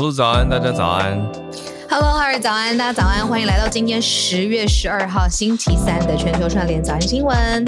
[0.00, 1.14] 小鹿早安，大家早安。
[1.90, 7.62] Hello，哈喽，早安，大家早安，欢迎来到今天十月十二号星期三的全球串联早安新闻。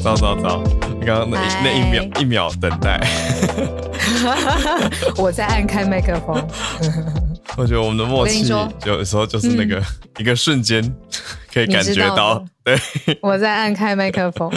[0.00, 0.62] 早早早，
[1.00, 3.04] 你刚刚那那一秒一秒等待，
[5.18, 6.48] 我在按开麦克风。
[7.58, 8.46] 我觉得我们的默契
[8.86, 9.82] 有时候就是那个
[10.18, 10.80] 一个瞬间
[11.52, 14.48] 可以感觉到，嗯、对，我在按开麦克风。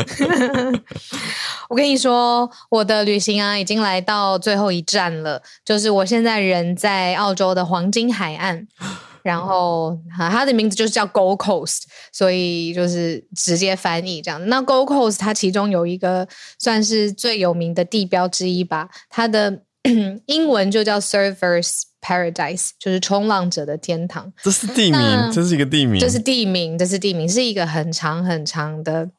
[1.69, 5.41] 我跟你说，我的旅行啊，已经来到最后一站了。
[5.63, 8.67] 就是我现在人在澳洲的黄金海岸，
[9.23, 14.47] 然后啊，它的名字就是叫 Gold Coast，所以就是直接翻译这样。
[14.47, 16.27] 那 Gold Coast 它其中有一个
[16.59, 19.61] 算是最有名的地标之一吧，它的
[20.27, 24.31] 英文就叫 Surfers Paradise，就是冲浪者的天堂。
[24.43, 29.09] 这是地名，这是一个地名，这是地名，这是地名，是一个很长很长的。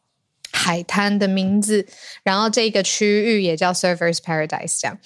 [0.67, 1.87] 海滩的名字，
[2.25, 4.99] 然后这个区域也叫 Surfers Paradise 这样。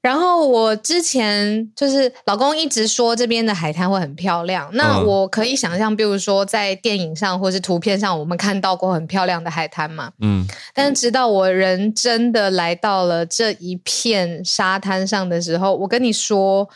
[0.00, 10.12] 然后我之前就是老公一直说这边的海滩会很漂亮，那我可以想象，比如说在电影上或是图片上，我们看到过很漂亮的海滩嘛。
[10.20, 10.46] 嗯。
[10.72, 16.68] 但是直到我人真的来到了这一片沙滩上的时候，我跟你说。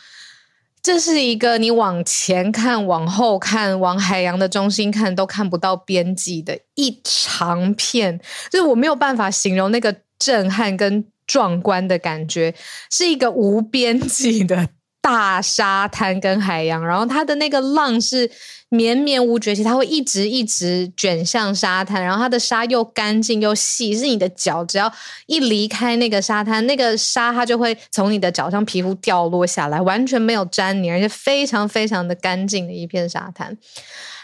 [0.85, 12.53] 这是一个你往前看、往后看、往海洋的中心看都看不到边际的一长片，就是我没有办法形容那个震撼跟壮观的感觉，
[12.91, 14.69] 是一个无边际的。
[15.05, 18.27] 大沙滩跟海洋，然后它的那个浪是
[18.69, 24.91] 绵绵无绝期，它会一直一直卷向沙滩，然后它的沙又干净又细，是你的脚只要
[25.27, 33.55] 一离开那个沙滩，那个沙它就会从你的脚上皮肤掉落下来，完全没有粘泥，而且非常非常的干净的一片沙滩。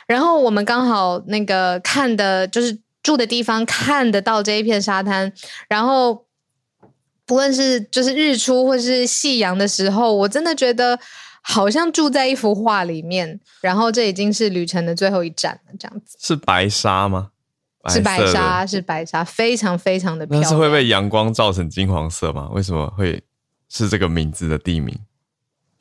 [0.08, 5.32] 然后我们刚好那个看的就是住的地方看得到这一片沙滩，
[5.70, 6.26] 然后。
[7.26, 11.00] 不论是就是日出或是夕阳的时候，我真的觉得
[11.42, 13.40] 好像住在一幅画里面。
[13.62, 16.18] 然后这已经是旅程的最后一站了，这样子。
[16.20, 17.30] 是白沙吗？
[17.90, 20.44] 是白沙，是白沙，非常非常的漂亮。
[20.44, 22.48] 那是会被阳光照成金黄色吗？
[22.52, 23.24] 为什么会
[23.70, 24.96] 是这个名字的地名？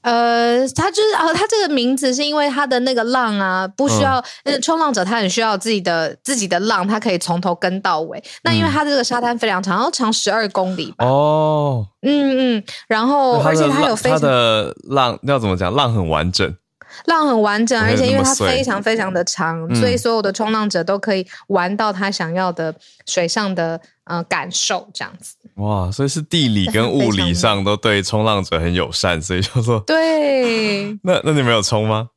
[0.02, 8.22] 呃，他就是哦，他这个名字是因为他的那个浪啊，不需要，那、嗯、冲浪者他很需要自己的自己的浪，他可以从头跟到尾。
[8.42, 11.04] 那因为他这个沙滩非常长，然后长十二公里吧。
[11.04, 15.70] 哦，嗯嗯，然后而且他有非常他的浪要怎么讲？
[15.74, 16.56] 浪很完整，
[17.04, 22.74] 浪很完整，而且因为它非常非常的长，嗯、所以所有的冲浪者都可以玩到他想要的
[23.06, 25.36] 水上的呃感受，这样子。
[25.56, 30.92] 哇，所以是地理跟物理上都对冲浪者很友善，所以就说 对。
[31.04, 32.08] 那那你们有冲吗？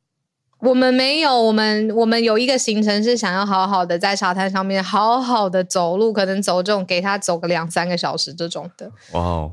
[0.60, 8.90] 我们没有，我们我们有一个行程是想要好好的在沙滩上面好好的走路，可能走这种给他走个两三个小时这种的。
[9.12, 9.52] 哇哦。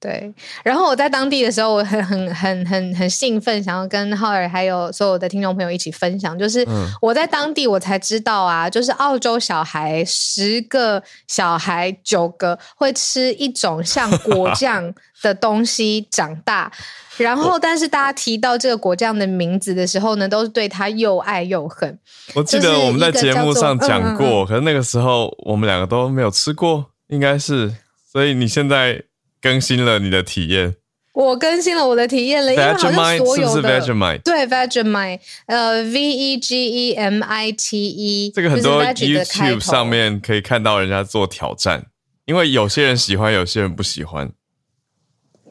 [0.00, 0.32] 对，
[0.62, 6.38] 然后我在当地的时候，我很很很很很兴奋，想要跟浩尔还有所有的听众朋友一起分享。
[6.38, 6.64] 就是
[7.02, 16.70] 我在当地，我才知道啊，就是澳洲小孩十个小孩九个会吃一种像果 酱的东西长大，
[17.16, 21.98] 然后但是大家提到这个果酱的名字的时候呢，都是对他又爱又恨。
[22.36, 27.74] 我记得我们在节目上讲过，嗯嗯嗯，可是那个时候我们两个都没有吃过，应该是，
[28.12, 29.02] 所以你现在。
[29.40, 30.76] 更新了你的体验，
[31.12, 41.86] 我更新了我的体验了，因为好像所有对 Vegemite，呃，V E G E M I T E，这个很多 YouTube 上面可以看到人家做挑战，
[42.26, 44.30] 因为有些人喜欢，有些人不喜欢。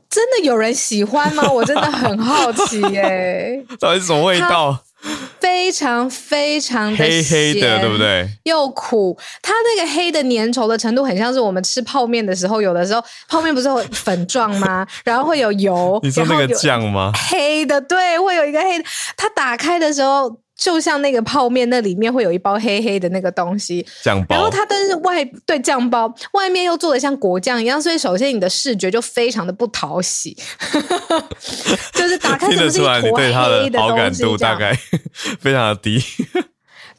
[0.10, 1.52] 真的有人喜欢吗？
[1.52, 4.86] 我真的很好奇耶、欸， 到底是什么味道？
[5.40, 8.28] 非常非常的黑黑的，对不对？
[8.44, 14.86] 又苦，它那个黑的粘稠的程度，很像是我们吃泡面的时候，有的时候泡面不是会粉状吗？
[15.04, 17.12] 然后会有油，你说那个酱吗？
[17.30, 18.86] 黑的，对，会有一个黑的。
[19.16, 20.40] 它打开的时候。
[20.58, 24.36] 就像那个泡面，那里面会有一包黑黑的那个东西，酱包。
[24.36, 30.36] 然后它但是外对酱包外面又做的像果酱一样，所以首先你的视觉就非常的不讨喜，
[31.94, 34.74] 就是打开就是出来你对它的好感度大概
[35.40, 36.02] 非常的低。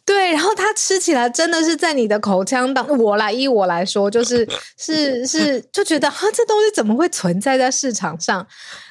[0.04, 8.46] 对，然后它吃起来真的是在你的口腔当，我来依我来说，就是 是是就觉得啊，这东西怎么会存在在市场上？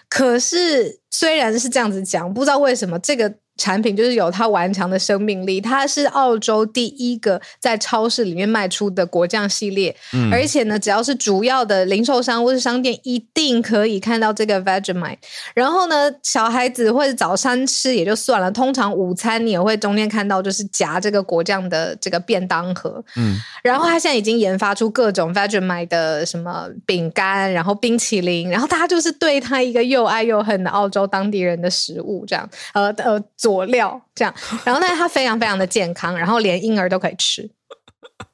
[0.10, 3.36] 可是虽然是这样子讲，不知道为什么这个。
[3.58, 15.18] 产品就是有它顽强的生命力，它是澳洲第一个在超市里面卖出的果酱系列，嗯、而且呢，只要是主要的零售商或是商店，一定可以看到这个 Vegemite。
[15.56, 23.04] 然后呢，小孩子或者早餐吃也就算了，通常午餐你也会中间看到，就是夹这个果酱的这个便当盒。
[23.16, 33.20] 嗯，然后他现在已经研发出各种 Vegemite 的什么饼干，然后冰淇淋，然后大家就是对他一个又爱又恨的澳洲当地人的食物，这样，呃呃。
[33.48, 34.34] 佐料这样，
[34.66, 37.50] 然后但是它非常非常的健康，然后连婴儿都可以吃。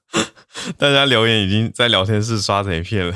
[0.76, 3.16] 大家留言已经在聊天室刷成一片了，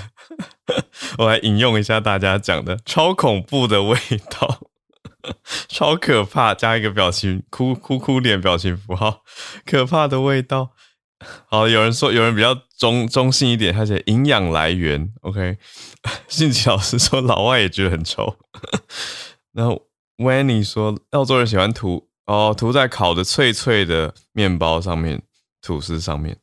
[1.17, 3.97] 我来引用一下大家讲的：超恐怖的味
[4.29, 4.59] 道，
[5.67, 9.23] 超可怕，加一个表情哭哭哭脸表情符号，
[9.65, 10.73] 可怕的味道。
[11.49, 15.11] 好，有人说有人比较中中性一点，他写营养来源。
[15.21, 15.57] OK，
[16.27, 18.37] 信奇老师说老外也觉得很臭，
[19.51, 19.86] 然后。
[20.17, 25.21] Wenny 说：“澳洲人喜欢涂哦，涂在烤的脆脆的面包上面、
[25.61, 26.35] 吐司上面，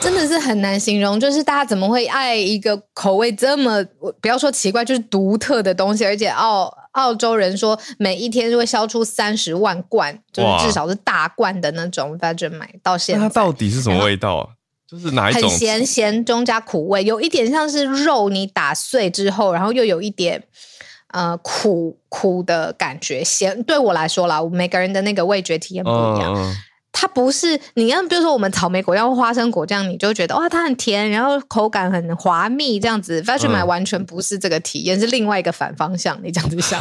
[0.00, 1.20] 真的是很难形容。
[1.20, 3.84] 就是大家怎么会爱一个口味这么，
[4.20, 6.06] 不要说奇怪，就是独特的东西。
[6.06, 12.80] 而且澳澳洲人说，每一天就会销出三十万罐，就是至少是大罐的那种 Vegemite。
[12.82, 14.48] 到现在，它到底是什么味道啊？
[14.88, 15.50] 就是哪一种？
[15.50, 20.42] 很咸，咸中加苦味，有一点像是肉你打碎之后，然后又有一点。”
[21.14, 26.34] 呃，苦苦的感觉，咸对我来说啦，每个人的那个味觉体验不一样。
[26.96, 33.20] 它不是你要，比如说我们草莓果酱或花生果酱，你就觉得哇，它很甜，然后口感很滑密，这样子。
[33.22, 36.16] Vegemite 完全不是这个体验，uh, 是另外一个反方向。
[36.22, 36.80] 你这样子想，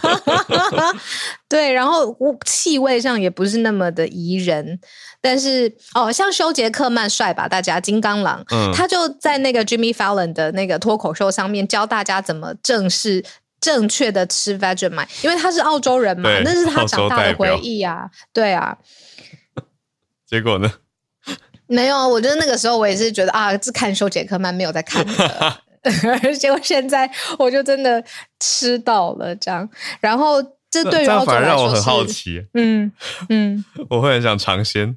[1.48, 2.14] 对，然后
[2.44, 4.78] 气味上也不是那么的宜人。
[5.20, 13.24] 但是哦，像修杰克曼帅吧，大家金刚狼，嗯，他就在那个 Jimmy Fallon 的那个脱口秀上面教大家怎么正式
[13.68, 18.78] 正确的吃 Vegemite，因为他是澳洲人嘛，那是他长大的回忆啊，对啊。
[20.26, 20.72] 结果呢？
[21.66, 28.02] 没有，我觉得那个时候我也是觉得啊，是看修杰克曼没有在看的， 结果现在我就真的
[28.40, 29.68] 吃到了这样，
[30.00, 32.90] 然后这对于澳洲来说是，让我很好奇，嗯
[33.28, 34.96] 嗯， 我会很想尝鲜。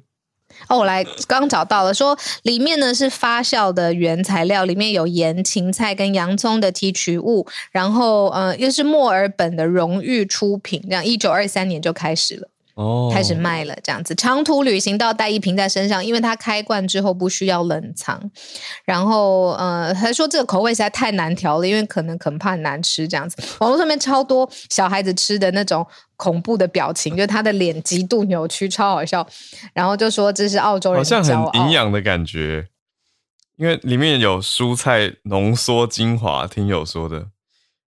[0.68, 12.48] 哦，我来刚找到了，说里面呢是发酵的原材料，里面有盐、芹菜跟洋葱的提取物，然后呃又是墨尔本的荣誉出品，这样一九二三年就开始了。
[12.74, 18.18] 哦，开始卖了这样子，长途旅行都要带一瓶在身上，因为它开罐之后不需要冷藏。
[18.86, 23.36] 然后，呃，他说这个口味实在太难调了，因为可能可能怕难吃这样子。
[23.58, 25.86] 网络上面超多小孩子吃的那种
[26.22, 29.26] 恐怖的表情，就他的脸极度扭曲，超好笑。
[29.74, 32.68] 然后就说这是澳洲人，好像很营养的感觉，
[33.56, 37.26] 因为里面有蔬菜浓缩精华，听友说的。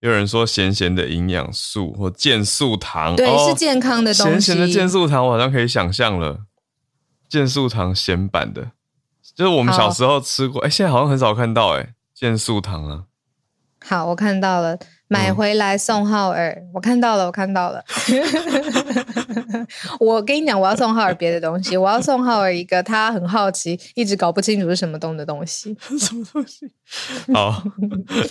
[0.01, 4.31] 有人说咸咸的营养素或健素糖，对，哦、是健康的东西。
[4.31, 6.39] 咸咸的健素糖，我好像可以想象了。
[7.29, 8.71] 健素糖咸版的，
[9.35, 13.05] 就是我们小时候吃过，哎好，现在好像很少看到，哎，健素糖啊。
[13.85, 14.77] 好，我看到了。
[15.09, 17.83] 买回来送浩尔，嗯、我看到了，我看到了。
[19.99, 25.75] 我跟你讲，我要送浩尔别的东西，我要送浩尔一个他很好奇，一直搞不清楚是什么东的东西。
[25.99, 26.69] 什么东西？
[27.33, 27.63] 好，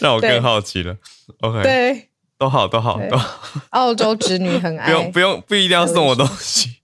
[0.01, 0.97] 让我更好奇了。
[1.41, 2.09] OK，对，
[2.39, 3.41] 都好，都好，都好。
[3.71, 6.76] 澳洲侄女很爱，不用，不用，不一定要送我东西。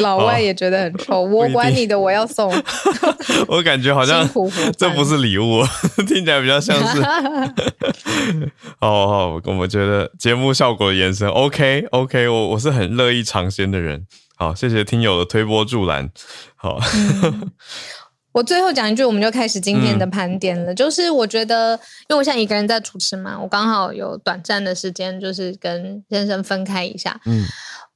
[0.00, 2.52] 老外也觉得很臭，我管你的，我要送。
[3.48, 4.28] 我感觉好像
[4.76, 5.62] 这不是礼物，
[6.06, 7.02] 听起来比较像是。
[8.80, 14.06] 好好，我们觉得节目效果的延伸，OK OK，我我是很乐意尝鲜的人。
[14.36, 16.10] 好，谢谢听友的推波助澜。
[16.56, 16.78] 好，
[17.22, 17.52] 嗯、
[18.32, 20.72] 我最后讲一句，我们就开始今天的盘点了。
[20.72, 21.74] 嗯、就是我觉得，
[22.08, 27.20] 因为我现在一个人在主持嘛，我刚好有短暂的时间，就是跟先生分开一下。
[27.26, 27.44] 嗯。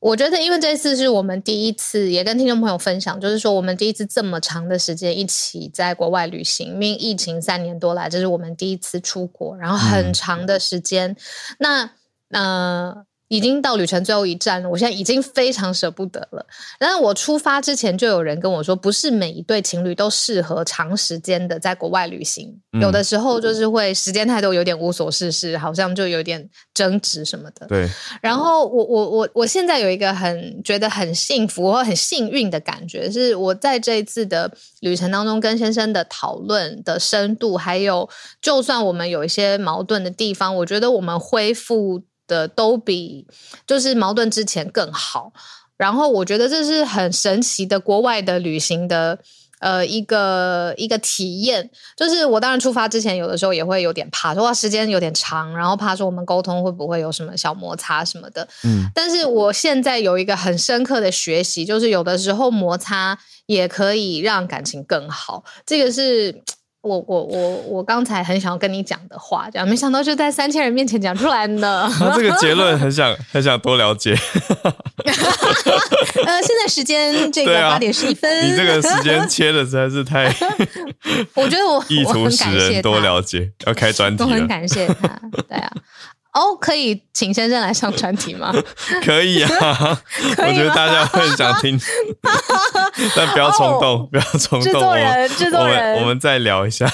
[0.01, 11.17] 我觉得，因为这次是我们第一次，也跟听众朋友分享，就是说我们第一次这么长的时间一起在国外旅行，因为疫情三年多来，这是我们第一次出国，然后很长的时间，嗯、
[11.59, 11.91] 那
[12.31, 13.05] 呃。
[13.29, 16.45] 已经到旅程最后一站了，我现在已经非常舍不得了。
[16.79, 27.67] 但是我出发之前就有人跟我说，不是每一对情侣都适合长时间的在国外旅行，嗯、有的时候就是会时间太多，有点无所事事，好像就有点争执什么的。
[27.67, 27.89] 对。
[28.23, 38.09] 然后我我我我现在有一个很觉得很幸福或很幸运的感觉，是我在这一次的旅程当中跟先生的讨论的深度，还有
[38.41, 42.03] 就算我们有一些矛盾的地方，我觉得我们恢复。
[42.29, 43.27] 的都比
[43.67, 45.33] 就是矛盾之前更好，
[45.77, 49.19] 然后我觉得这是很神奇的国外的旅行的
[49.59, 51.69] 呃一个一个体验。
[51.97, 58.47] 就是我当然出发之前，有的时候也会有点怕，说哇时间有点长，然后怕说我们沟通会不会有什么小摩擦什么的。
[58.63, 65.43] 嗯，但是我现在有一个很深刻的学习，就是有的时候摩擦也可以让感情更好。
[65.67, 66.43] 这个是。
[66.89, 71.87] 我我我我刚才很想要跟你讲的话，这样没想到就在三千人面前讲出来呢。
[72.17, 74.17] 这个结论很想很想多了解。
[76.25, 80.35] 呃，现在时间 这个八点十一分，啊，你这个时间切的实在是太……
[81.35, 85.09] 我觉得我意图使人多了解，要开专题了，我很感谢他。
[85.49, 85.71] 对啊。
[86.35, 88.55] 哦，可以请先生来上专题吗？
[89.05, 89.49] 可以啊，
[90.39, 91.79] 我觉得大家会很想听，
[93.17, 94.63] 但不要冲动，哦、不要冲动。
[94.63, 96.89] 制作人，制作人，我们再聊一下。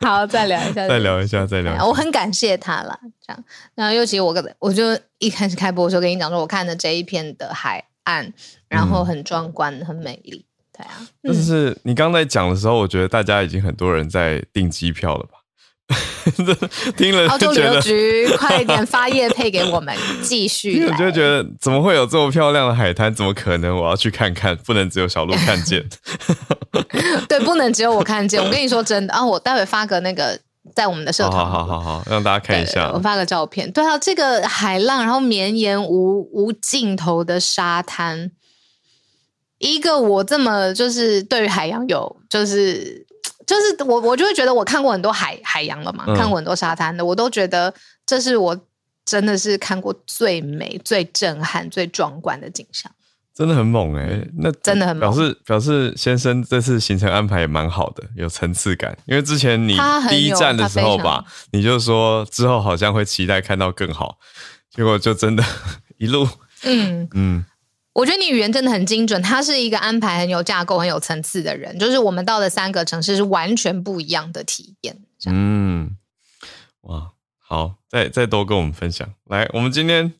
[0.00, 1.84] 好，再聊一下，再聊一下，再聊一下。
[1.84, 3.44] 我很感谢他了，这样。
[3.74, 8.32] 那尤其我跟，我就一开始开播的时候跟你讲说，我看的这一片的海岸，
[8.68, 10.46] 然后很壮观，嗯、很美丽。
[10.72, 15.39] 对啊，就是你刚才讲的时候，我觉得大家已经很多人在订机票了吧？
[16.96, 20.86] 听了就觉得，澳洲旅游局快点发业配给我们，继续。
[20.86, 23.12] 我就觉得，怎么会有这么漂亮的海滩？
[23.12, 23.76] 怎么可能？
[23.76, 25.84] 我要去看看，不能只有小鹿看见。
[27.28, 28.42] 对，不能只有我看见。
[28.42, 30.38] 我跟你说真的啊，我待会发个那个
[30.74, 32.92] 在我们的社团，好好好好，让大家看一下。
[32.92, 33.70] 我发个照片。
[33.72, 38.30] 对啊，这个海浪，然后绵延无无尽头的沙滩，
[39.58, 43.09] 一个我这么就是对于海洋有就是。
[43.50, 47.74] 就是我，我就会觉得我看过很多海海洋了嘛，嗯、看过很多沙滩的，我都觉得
[48.06, 48.56] 这是我
[49.04, 52.88] 真的是看过最美、最震撼、最壮观的景象。
[53.34, 55.00] 真的很猛哎、欸，那真的很猛。
[55.00, 58.96] 表示表示先生这次行程安排也蛮好的，有层次感。
[59.06, 59.76] 因为之前你
[60.08, 64.18] 第一站的时候吧，你就说之后好像会期待看到更好，
[64.70, 65.42] 结果就真的
[65.98, 66.28] 一路
[66.62, 67.44] 嗯嗯。
[67.92, 71.76] 嗯我觉得你语言真的很精准，他是一个安排很有架构、很有层次的人。
[71.76, 74.96] 就是我们到的三个城市是完全不一样的体验。
[75.26, 75.96] 嗯，
[76.82, 79.12] 哇，好，再再多跟我们分享。
[79.26, 80.14] 来，我们今天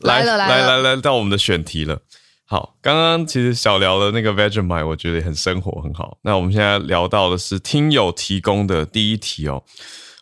[0.00, 2.02] 来了来了来来来到我们的选题了。
[2.44, 6.18] 好，刚刚其实小聊的那个 Vegemite，我觉得也很生活很好。
[6.20, 9.64] 那我们现在聊到的是听友提供的第一题哦。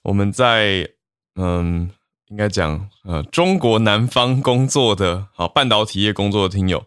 [0.05, 0.89] 我们在
[1.35, 1.91] 嗯。
[2.35, 6.85] 应该讲，呃，中国南方工作的，好，半导体业工作的听友，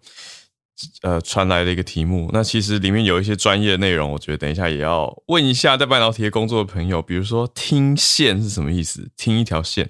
[1.03, 2.29] 呃，传来的一个题目。
[2.33, 7.01] 那其实里面有一些专业的内容，我觉得等一下也要问一下在半导体业工作的朋友。
[7.01, 9.09] 比如说，听线是什么意思？
[9.15, 9.89] 听一条线，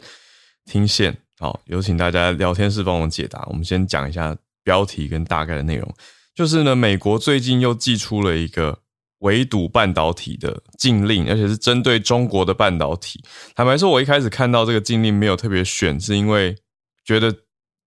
[0.63, 1.17] 听线。
[1.39, 3.43] 好，有请大家聊天室帮我解答。
[3.47, 5.91] 我们先讲一下标题跟大概的内容。
[6.35, 8.77] 就是呢，美国最近又寄出了一个。
[9.19, 13.23] 围堵半导体的禁令，而且是针对中国的半导体。
[13.55, 16.55] 坦白说，我一开始看到这个禁令没有特别选，是因为
[17.03, 17.33] 觉得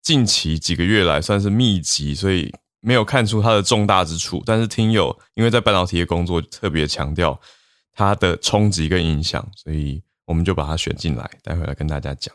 [0.02, 4.42] 近期几个月来算是密集，所以没有看出它的重大之处。
[4.44, 7.40] 但是听友因为在半导体的工作，特别强调
[7.92, 12.34] 它的冲击跟影响，所以我们就把它选进来，待会来跟大家讲。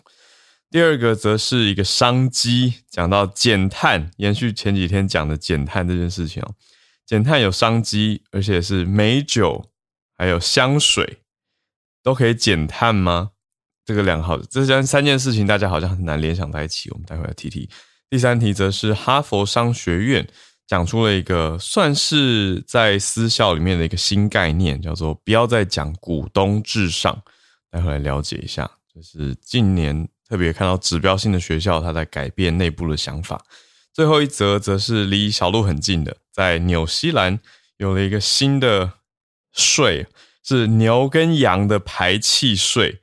[0.71, 6.53] 第二个则是一个商机，讲到减碳，延续前几天讲的减碳这件事情哦。
[7.05, 9.69] 减碳有商机，而且是美酒
[10.17, 11.19] 还有香水
[12.01, 13.31] 都可以减碳吗？
[13.85, 16.89] 这个良好，这三三件事情大家好像很难联想在一起。
[16.89, 17.69] 我们待会来提提。
[18.09, 20.27] 第三题则是哈佛商学院
[20.65, 27.21] 讲出了一个算是在私校里面的一个新概念，叫做不要再讲股东至上。
[27.69, 33.43] 待会来了解一下，就是近年特别看到指标性的学校，它在改变内部的想法。
[33.95, 36.17] 最后一则则是离小鹿很近的。
[36.29, 37.39] 在纽西兰
[37.77, 38.91] 有了一个新的
[39.53, 40.05] 税，
[40.43, 42.99] 是牛跟羊的排气税。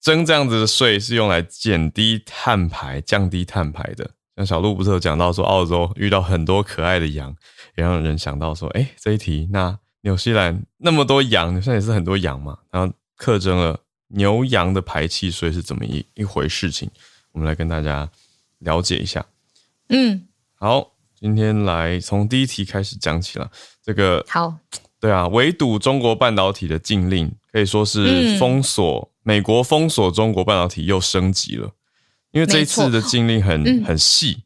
[0.00, 4.10] 征这样子的税是用来减低碳排、降低碳排的。
[4.34, 7.32] 像小鹿不是有讲到说，澳洲遇到很多可爱的羊，
[7.76, 16.90] 也让人想到说，哎，这一题那纽西兰那么多羊，纽西兰也是很多羊嘛，然后课征了牛羊的排气税是怎么一一回事情？
[17.30, 18.10] 我们来跟大家
[18.58, 19.24] 了解一下。
[19.88, 20.92] 嗯，好。
[21.16, 23.50] 今天来从第一题开始讲起了，
[23.82, 24.58] 这个好，
[25.00, 31.70] 对啊，围堵中国半导体的禁令可以说是封锁、嗯、美国封锁中国半导体又升级了，
[32.32, 34.43] 因为这一次的禁令很、嗯、很细。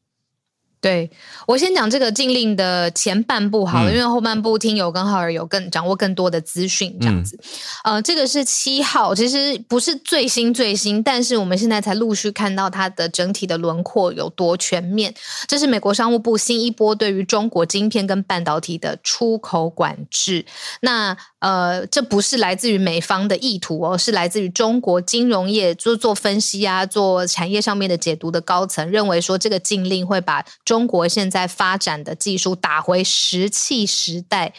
[0.80, 1.10] 对，
[1.46, 7.36] 我先讲这个禁令的前半部好了，嗯、因为后半部听友跟浩尔有更掌握更多的资讯，这样子。
[7.82, 15.12] 嗯、呃，这个是七号，其实不是最新最新，但是我们现在才陆续看到它的整体的轮廓有多全面。
[15.48, 20.46] 这是美国商务部新一波对于中国晶片跟半导体的出口管制。
[20.82, 34.52] 那呃，这不是来自于美方的意图哦，是来自于中国金融业做做分析啊，做产业上面的解读的高层认为说，这个禁令会把中国现在发展的技术打回石器时代，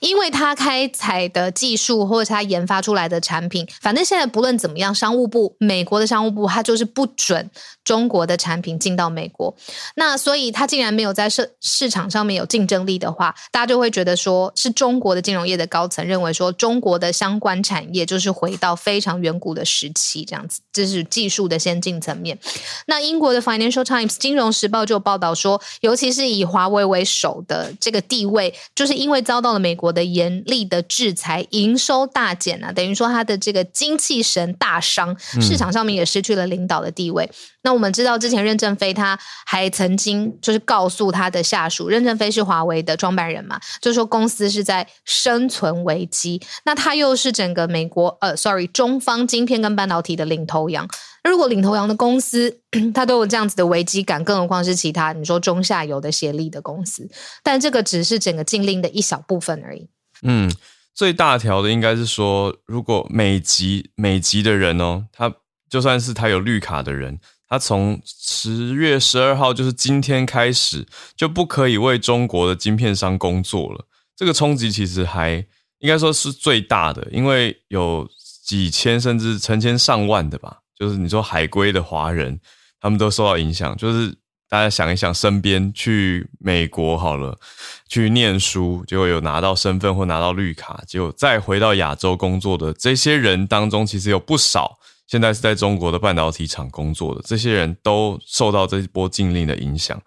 [0.00, 7.50] 因为他开采的技术或者他研发出来的产品，反正现在不论怎么样，商务部美国的商务部他就是不准
[7.84, 9.54] 中国的产品进到美国。
[9.96, 22.38] 那所以它竟然没有在市市场上面有竞争力的话，大家就会觉得说是中国的金融业的高层认为说中国的相关产业就是回到非常远古的时期这样子，这是技术的先进层面。
[22.86, 37.24] 那英国的 Financial Times 金融时报就报道说，尤其是以华为为首的这个地位，就是因为遭到了美国的严厉的制裁，营收大减啊，等于说它的这个精气神大伤，市场上面也失去了领导的地位。
[37.24, 46.40] 嗯、我们知道，之前任正非他还曾经就是告诉他的下属，任正非是华为的创办人嘛，就是说公司是在生存危机。
[46.64, 50.88] 那他又是整个美国呃，sorry，中方晶片跟半导体的领头羊。
[51.24, 52.58] 如果领头羊的公司
[52.92, 57.08] 他都有这样子的危机感，更何况是其他你说中下游的协力的公司？
[57.44, 59.88] 但这个只是整个禁令的一小部分而已。
[60.22, 60.50] 嗯，
[60.92, 65.32] 最大条的应该是说，如果美籍美籍的人哦，他
[65.70, 67.20] 就算是他有绿卡的人，
[67.52, 73.84] 他从十月十二号，就是今天开始，就不可以为中国的晶片商工作了。
[74.16, 75.32] 这个冲击其实还
[75.80, 78.08] 应该说是最大的，因为有
[78.42, 80.60] 几千甚至成千上万的吧。
[80.78, 82.40] 就是你说海归的华人，
[82.80, 83.76] 他们都受到影响。
[83.76, 84.08] 就是
[84.48, 87.38] 大家想一想，身边去美国好了，
[87.86, 94.78] 去念书，结果有拿到身份或拿到绿卡，结果再回到亚洲工作的这些人当中，其实有不少
[95.12, 100.00] 现在是在中国的半导体厂工作的，这些人都受到这一波禁令的影响。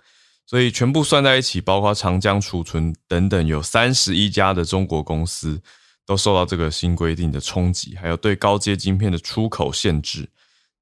[0.47, 5.61] 所以全部算在一起，包括长江储存等等，有三十一家的中国公司
[6.07, 10.27] 都受到这个新规定的冲击，还有对高阶晶片的出口限制。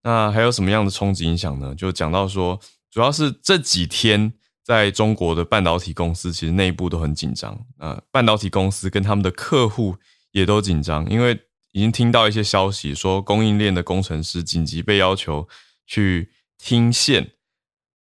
[0.04, 1.76] 那还有什么样的冲击影响呢？
[1.76, 2.58] 就讲到说，
[2.90, 4.32] 主要是这几天
[4.64, 9.98] 在中国的半导体公司其实内部都很紧张，呃，半导体公司跟他们的客户
[10.32, 11.38] 也都紧张，因为
[11.74, 15.48] 已经听到一些消息说，供应链的工程师紧急被要求
[15.86, 17.32] 去听线。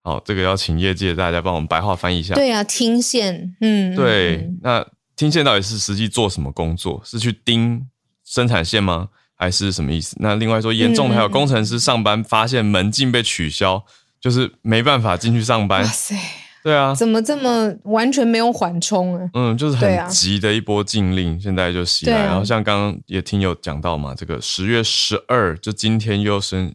[0.05, 2.35] 好，这个要请业界大家帮我们白话翻译一下。
[2.35, 4.87] 对啊，听线，嗯，对，嗯，那
[5.17, 7.01] 听线到底是实际做什么工作？
[7.05, 7.87] 是去盯
[8.25, 9.09] 生产线吗？
[9.35, 10.17] 还是什么意思？
[10.21, 13.85] 那另外说，严重的还有工程师上班发现门禁被取消，嗯、
[14.21, 15.83] 就是没办法进去上班。
[15.83, 16.15] 哇塞！
[16.63, 19.31] 对啊，怎么这么完全没有缓冲啊？
[19.35, 22.19] 嗯，就是很急的一波禁令，现在就袭来。
[22.19, 26.73] 啊、然后像刚刚也听有讲到嘛，这个十月十二就今天又生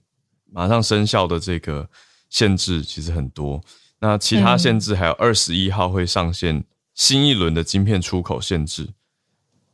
[0.51, 1.87] 马上生效的这个
[2.29, 3.61] 限制其实很多。
[3.99, 8.89] 那其他限制还有二十一号会上线新一轮的晶片出口限制。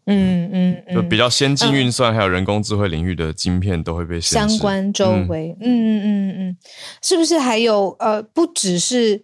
[0.06, 4.19] 嗯嗯，嗯就比较先进运算，还有人工智慧领域的晶片都会被。
[4.21, 6.58] 相关周围，嗯嗯嗯嗯，
[7.02, 9.23] 是不是还有呃，不只是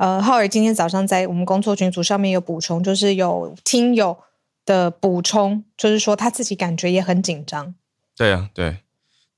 [0.00, 4.16] 呃，浩尔今天早上在我们工作群组上面有补充，就是有听友
[4.64, 7.74] 的补充，就是说他自己感觉也很紧张。
[8.16, 8.78] 对啊，对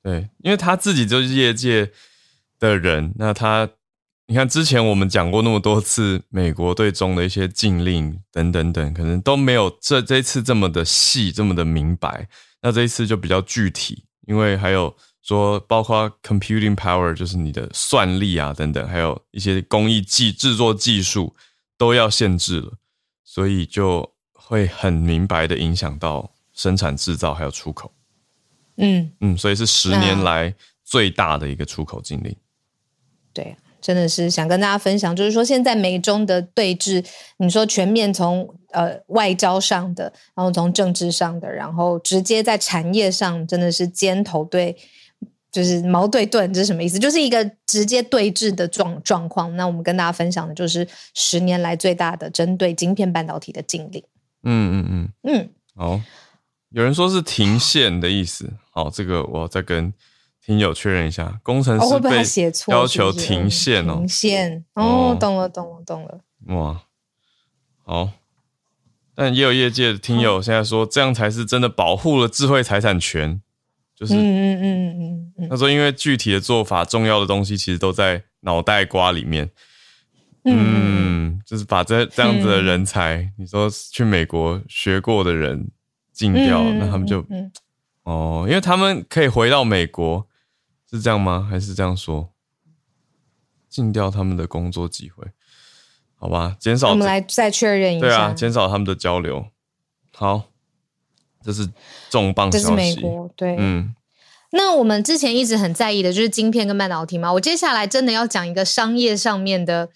[0.04, 1.90] 对，因为他自己就是业界
[2.60, 3.68] 的人，那他。
[4.26, 12.28] 你看，之前我们讲过那么多次美国对中的一些禁令等等等，可能都没有这这一次这么的细，这么的明白。
[12.62, 21.34] 那这一次就比较具体，因为还有说，包括 computing power，就是你的算力啊等等，还有一些工艺技制作技术
[21.78, 22.72] 都要限制了，
[23.24, 27.92] 所以就会很明白的影响到生产制造还有出口。
[28.76, 30.54] 嗯嗯，所以是十年来
[30.84, 32.36] 最大的一个出口禁令。
[33.32, 33.56] 对。
[33.80, 37.04] 真的是想跟大家分享，就是说现在美中的对峙，
[37.38, 40.04] 你说全面从呃外交上的，
[40.36, 44.76] 然后从政治上的，然后直接在产业上，真的是尖头对，
[45.52, 46.98] 就是矛对盾，这是什么意思？
[46.98, 49.54] 就是一个直接对峙的状状况。
[49.56, 54.02] 那我们跟大家分享的就是十年来最大的针对晶片半导体的禁令。
[54.42, 56.00] 嗯嗯嗯嗯，好，
[56.70, 59.92] 有人说是停线的意思，好，这个我再跟。
[60.44, 62.10] 听友确认一下，工程师被
[62.66, 66.18] 要求停线哦，停线哦，懂了，懂了，懂了。
[66.46, 66.82] 哇，
[67.84, 68.10] 好，
[69.14, 73.40] 但也有业界的听友现在说，这样才是真的保护了智慧财产权，
[74.02, 75.48] 就是，嗯嗯嗯嗯嗯。
[75.48, 79.48] 他说，因为具体的做法，重要的东西其实都在脑袋瓜里面。
[80.44, 85.70] 嗯，就是把这这样子的人才，你说去美国学过的人
[86.12, 87.24] 禁掉，那他们就，
[88.02, 90.26] 哦，因为他们可以回到美国。
[90.90, 91.48] 是这样吗？
[91.48, 92.34] 还是这样说？
[93.70, 95.26] 禁掉他们的工作机会，
[96.16, 96.54] 好吧？
[96.60, 98.06] 减少，我们来再确认一下。
[98.06, 99.46] 对啊，减少他们的交流。
[100.14, 100.50] 好，
[101.44, 101.68] 这是
[102.10, 102.64] 重磅消息。
[102.64, 103.94] 这是美国，对，嗯。
[104.54, 107.32] 那我们之前一直很在意的就是晶片跟半导体嘛。
[107.32, 109.88] 我接下来真的要讲一个商业上面的，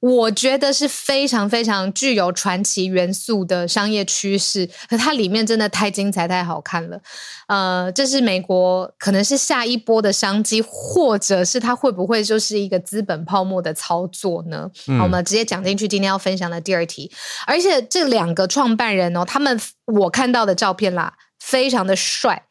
[0.00, 7.00] 我觉得是非常非常具有传奇元素的商业趋势，可它里面真的太精彩、太好看了。
[7.48, 14.70] 呃，这是美国可能是下一波的商机，或者是它会不会就是一个资本泡沫的操作呢？
[14.86, 17.10] 嗯、好，我们直接讲进去今天要分享的第二题。
[17.46, 22.44] 而且这两个创办人哦，他们我看到的照片啦，非常的帅。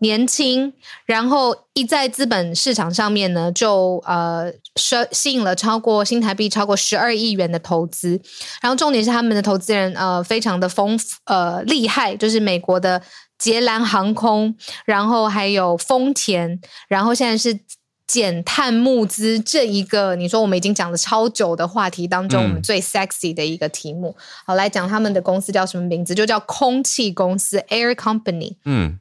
[0.00, 0.74] 年轻，
[1.06, 8.20] 然后一在资本市场上面呢，就呃吸吸引了超过新台币超过十二亿元的投资。
[8.60, 13.00] 然后重点是他们的投资人呃非常的丰富呃厉害，就是美国的
[13.38, 17.58] 捷蓝航空，然后还有丰田，然后现在是
[18.06, 24.14] 减碳募资这一个，你说我们已经讲了超久的话题当中，我们最 sexy 的一个题目。
[24.18, 26.14] 嗯、好，来讲他们的公司叫什么名字？
[26.14, 28.56] 就叫空气公司 （Air Company）。
[28.64, 28.98] 嗯。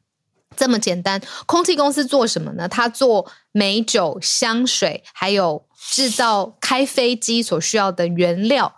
[0.56, 2.68] 这么简单，空气公司做什么呢？
[2.68, 8.76] 它做美酒、香水，还有制造开飞机所需要的原料。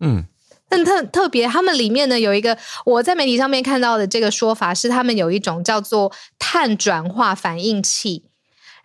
[0.00, 0.24] 嗯，
[0.68, 8.24] 但特特别，他们里面呢有一个我在媒体上面看到的这个说法是，他们有一种叫做碳转化反应器。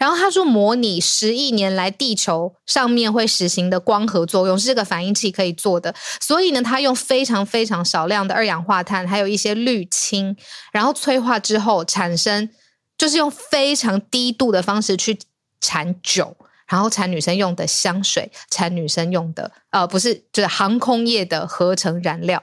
[0.01, 10.35] 然后他说，模拟十亿年来地球上面会实行的光合作用是这个反应器可以做的，所以呢，他用非常非常少量的二氧化碳，还有一些氯氢，
[10.71, 12.49] 然后催化之后产生，
[12.97, 15.19] 就是用非常低度的方式去
[15.59, 16.35] 产酒。
[16.71, 22.41] 然后产女生用的香水，产女生用的呃，不是，就是航空业的合成燃料。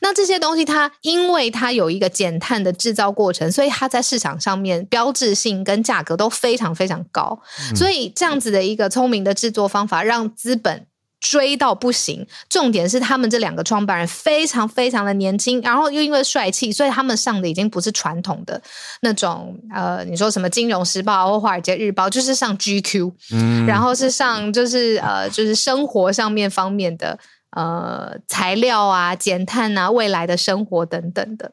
[0.00, 7.38] 那这些东西它因为它有一个减碳的制造过程，所以它在市场上面标志性跟价格都非常非常高。
[7.70, 7.76] 嗯。
[7.76, 10.86] 所以这样子的一个聪明的制作方法，让资本。
[11.20, 18.60] 追到不行，重点是他们这两个创办人非常非常的年轻，然后又因为帅气，所以他们上的已经不是传统的
[19.00, 27.18] 那种呃，你说什么《金融时报》或《华尔街日报》，就是上 GQ，嗯，然后是上就是呃，就是生活上面方面的。
[27.56, 31.50] 呃，材料啊，减碳啊，未来的生活等等的，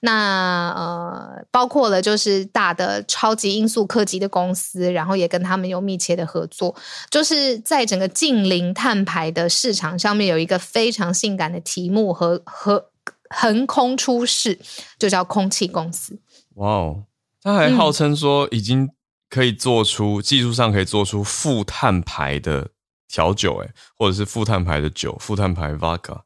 [0.00, 6.74] 那呃，包括了就是大的超级音速科技的公司，然后也跟他们有密切的合作，
[7.10, 12.86] 就是在整个近零碳排的市场上面有一个非常性感的题目和和
[13.28, 14.58] 横空出世，
[14.98, 16.18] 就叫空气公司。
[16.54, 17.02] 哇哦，
[17.42, 18.88] 他还号称说已经
[19.28, 22.70] 可以做出、嗯、技术上可以做出负碳排的。
[23.12, 26.22] 调酒哎，或者是负碳牌的酒，负碳牌 vodka，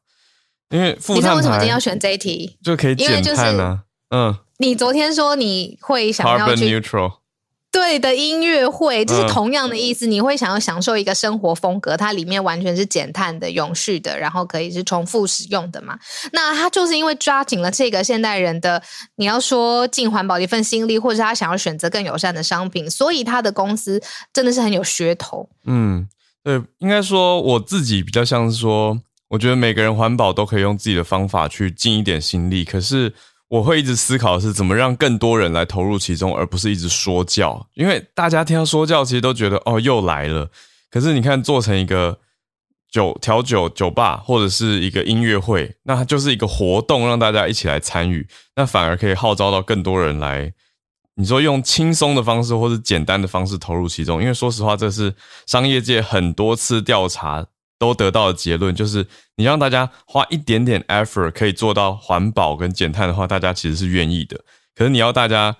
[0.69, 2.57] 因为负碳排，你知道为什么今天要选这一题？
[2.63, 3.83] 就可以减碳啊。
[4.09, 7.17] 嗯，你昨天说你会想要去 carbon neutral，
[7.69, 10.07] 对的音乐会，就是同样的意思。
[10.07, 15.99] 嗯、你会想要享受一个生活风格，它里面完全是减碳的、永续的，然后可以是重复使用的嘛？
[16.31, 18.81] 那他就是因为抓紧了这个现代人的，
[19.17, 25.49] 你要说尽环保的一份心力，或者是他想要选择更友善的商品，所以他的公司真的是很有噱头。
[25.65, 26.07] 嗯。
[26.47, 32.63] 对，应该说我自己比较像是说，我觉得每个人环保都可以用自己的方法去尽一点心力。
[32.63, 33.13] 可是
[33.49, 37.67] 我会一直思考的是怎么让更多人来投入其中，而不是一直说教。
[37.73, 40.49] 因为大家听到说教，其实都觉得哦又来了。
[40.89, 42.17] 可是你看做成一个
[42.89, 50.53] 酒调酒酒吧或者是一个音乐会，那它就是一个活动，让大家一起来参与，那反而可以号召到更多人来。
[51.19, 55.11] 你说用轻松的方式或者简单的方式投入其中，因为说实话，这是
[55.47, 57.43] 商业界很多次调查
[57.79, 59.03] 都得到的结论，就是
[59.35, 64.39] 你让大家花一点点 effort 可以做到环保跟减碳的话，大家其实是愿意的。
[64.75, 65.57] 可是你要大家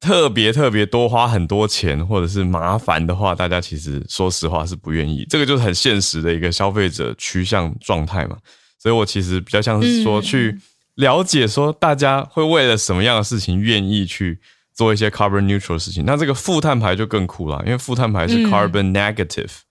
[0.00, 5.24] 特别特别多花很多钱或者是麻烦的话，大家其实说实话是不愿意。
[5.30, 8.36] 这个就是很现实的一个消费者趋向状态嘛。
[8.80, 10.58] 所以我其实比较像是说去
[10.96, 14.40] 了解说大家会为了什么样的事情愿意去。
[14.74, 19.64] 做一些 carbon neutral 的事情，那这个负碳排就更酷了，因为负碳排是 carbon negative，嗯，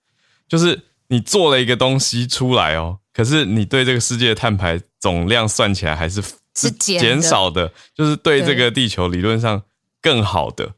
[0.48, 6.22] 就是你做了一个东西出来哦，可是你对这个世界的碳排总量算起来还是
[6.54, 9.62] 是减少的，就是对这个地球理论上
[10.00, 10.74] 更好的，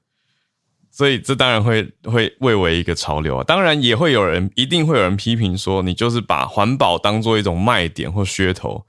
[0.91, 3.45] 所以这当然会会蔚为一个潮流啊。
[3.45, 8.87] 当然也会有人，一定会有人批评说，你就是把环保当做一种卖点或噱头。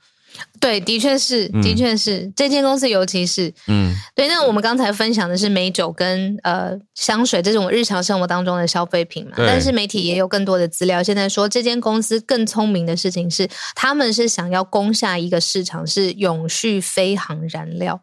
[0.60, 4.28] 对，的确是，的确是，嗯、这间公司尤其是，嗯，对。
[4.28, 18.02] 那我们刚才分享的是美酒跟呃香水这种日常生活当中的消费品嘛，但是媒体也有更多的资料，现在说这间公司更聪明的事情是，他们是想要攻下一个市场，是永续飞航燃料。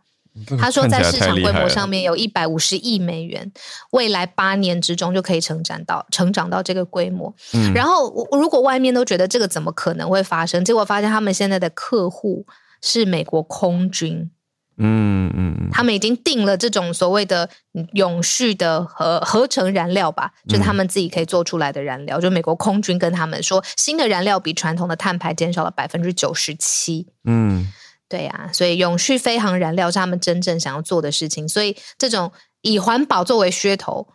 [0.58, 3.52] 他说，在市场规模上面有一百五十亿美元，
[3.90, 7.34] 未来八年之中就可以成长到成长到这个规模。
[7.52, 12.46] 嗯，然后如果外面都觉得这个怎么可能会发生，结果发现他们现在的客户
[12.80, 14.30] 是美国空军。
[14.78, 17.48] 嗯嗯嗯，他们已经定了这种所谓的
[17.92, 22.18] 永续的合合成燃料吧，就是他们自己可以做出来的燃料。
[22.18, 27.06] 嗯、就美国空军跟他们说，新的燃料比传统的碳排减少了百分之九十七。
[27.24, 27.70] 嗯，
[28.12, 31.48] 对呀、啊，所以永续飞航燃料是他们真正想要做的事情。
[31.48, 34.06] 所以这种以环保作为噱头，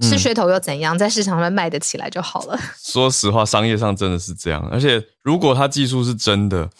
[0.00, 0.96] 是噱头又怎样？
[0.96, 2.58] 在市场上卖得起来就好了。
[2.82, 4.66] 说实话，商业上真的是这样。
[4.72, 6.70] 而且，如果它技术是真的。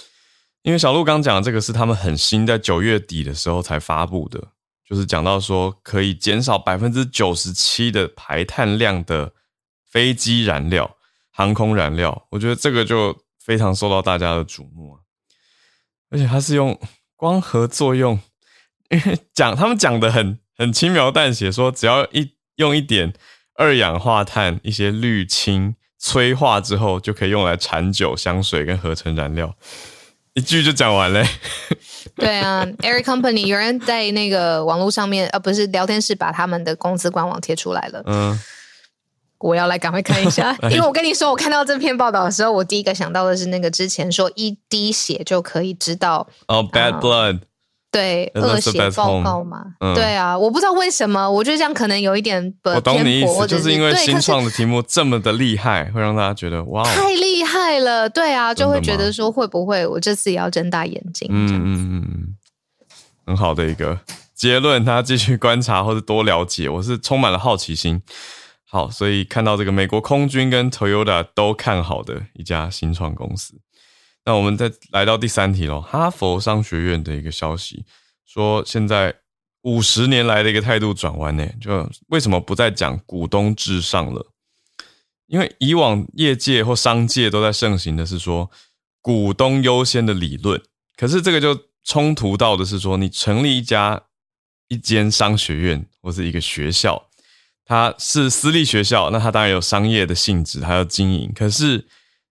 [0.63, 4.43] 因为小鹿刚讲的这个是他们很新，在九月底的时候才发布的，
[4.89, 9.31] 就是讲到说可以减少百分之九十七的排碳量的
[9.93, 10.97] 飞机燃料、
[11.31, 15.04] 航空燃料，我觉得这个就非常受到大家的瞩目啊！
[16.15, 16.79] 而且它是用
[17.17, 18.19] 光合作用，
[18.91, 23.13] 因为讲他们讲的很很轻描淡写，说只要一用一点
[23.57, 29.55] 二氧化碳、一些氯氢催化之后，就可以用来产酒、香水跟合成燃料。
[30.35, 31.27] 一句就讲完嘞。
[32.17, 38.03] 对啊，Air Company 有人在那个网络上面，呃，不是聊天室，把他们的公司官网贴出来了。
[38.07, 38.39] 嗯，
[39.45, 47.41] 我要来赶快看一下， 因为我跟你说，我看到这篇报道的时候，我第一个想到的是那个之前说一滴血就可以知道哦，bad blood。
[47.93, 61.29] 对，恶血报告嘛，嗯、对啊，我不知道为什么，我觉得这样可能有一点偏颇，我懂你意思，是就是因为新创的题目这么的厉害，会让大家觉得哇，太厉害了，对啊，就会觉得说会不会我这次也要睁大眼睛？
[61.31, 62.37] 嗯嗯嗯嗯，
[63.27, 64.01] 很好的一个
[64.35, 68.03] 结论，大家继续观察或者多了解，我是充满了好奇心。
[68.75, 73.61] 好，所以看到这个美国空军跟 Toyota 都看好的一家新创公司。
[74.25, 77.85] 那我们再来到第三题喽，哈佛商学院的一个消息
[78.27, 79.15] 说，现在
[79.63, 84.33] 五十年来的一个态度转弯呢，就为什么不再讲股东至上了？
[85.29, 88.51] 因为以往业界或商界都在盛行的是说
[89.01, 90.61] 股东优先的理论，
[90.97, 94.03] 可是这个就冲突到的是说，你成立一家
[94.67, 97.09] 一间商学院或是一个学校，
[97.65, 101.87] 它是私立学校，那它当然有商业的性质，还要经营，可是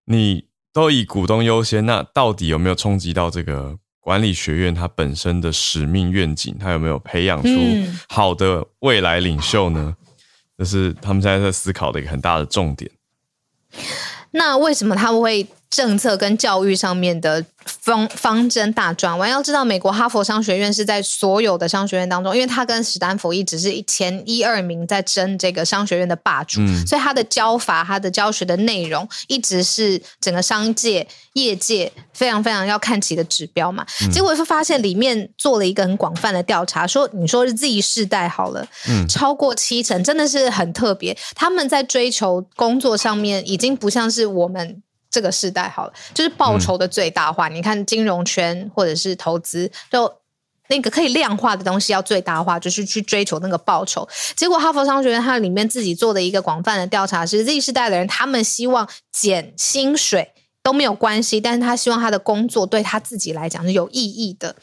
[0.06, 0.46] 你。
[0.76, 6.58] 都以股东优先，那到底有没有冲击到这个管理学院它本身的使命愿景？
[6.60, 7.50] 它有没有培养出
[8.10, 9.96] 好的未来领袖呢？
[10.58, 12.90] 这是他们现在在思考的一个很大的重点。
[14.32, 19.28] 那为什么他们会政策跟教育上面的方方针大转弯？
[19.28, 33.84] 要知道，美国哈佛商学院是在所有的商学院当中，因为它跟史丹佛一直是前一二名在争这个商学院的霸主，嗯、所以它的教法、它的教学的内容一直是整个商界业界非常非常要看齐的指标嘛。
[34.04, 44.84] 嗯、结果就发现里面做了一个很广泛的调查，说你说是 Z 世代好了，嗯，超过七成真的是很特别，他们在追求工作上面已经不像是我们。
[45.14, 47.48] 这个时代好了，就是报酬的最大化。
[47.48, 50.12] 嗯、你看金融圈或者是投资，就
[50.70, 54.10] 那个可以量化的东西要最大化，就是去追求那个报酬。
[54.36, 60.32] 结果哈佛商学院它里面自己做的一个广泛的调查是，Z 世代的人他们希望减薪水
[60.64, 64.56] 都没有关系，但是他希望他的工作对他自己来讲是有意义的。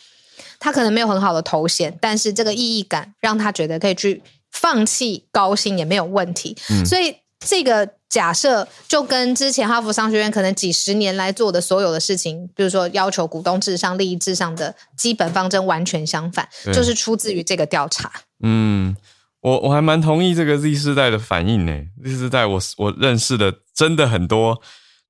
[0.59, 6.57] 他可能没有很好的头衔，但是这个意义感让他觉得可以去放弃高薪也没有问题。
[6.71, 8.00] 嗯、所以这个。
[8.11, 18.13] 假设就跟之前哈佛商学院可能几十年来做的所有的事情，比如说要求股东至上、利益至上的基本方针完全相反，就是出自于这个调查。
[18.43, 18.95] 嗯，
[19.41, 21.73] 我我还蛮同意这个 Z 世代的反应呢。
[22.05, 24.61] Z 世代我我认识的真的很多，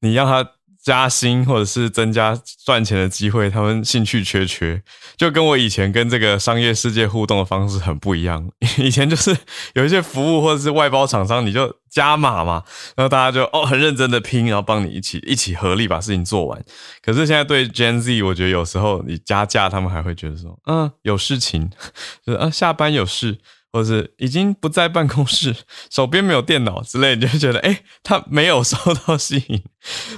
[0.00, 0.52] 你让他。
[0.82, 4.82] 加薪或者是增加赚钱的机会，他们兴趣缺缺，
[5.16, 8.50] 就跟我以前跟这个商业世界互动的方式很不一样。
[8.78, 9.36] 以前就是
[9.74, 12.62] 有一些服务或者是外包厂商，你就加码嘛，
[12.96, 16.64] 然后大家就哦很认真的拼，然后帮你一起一起合力把事情做完。
[17.02, 21.70] 可是现在对 Gen Z，我觉得有时候你加价，他们还会觉得说，嗯，有事情，
[22.24, 23.38] 就是啊下班有事。
[23.72, 25.54] 或是已经不在办公室，
[25.90, 29.62] 手边没有电脑之类，你就觉得，哎、他没有受到吸引，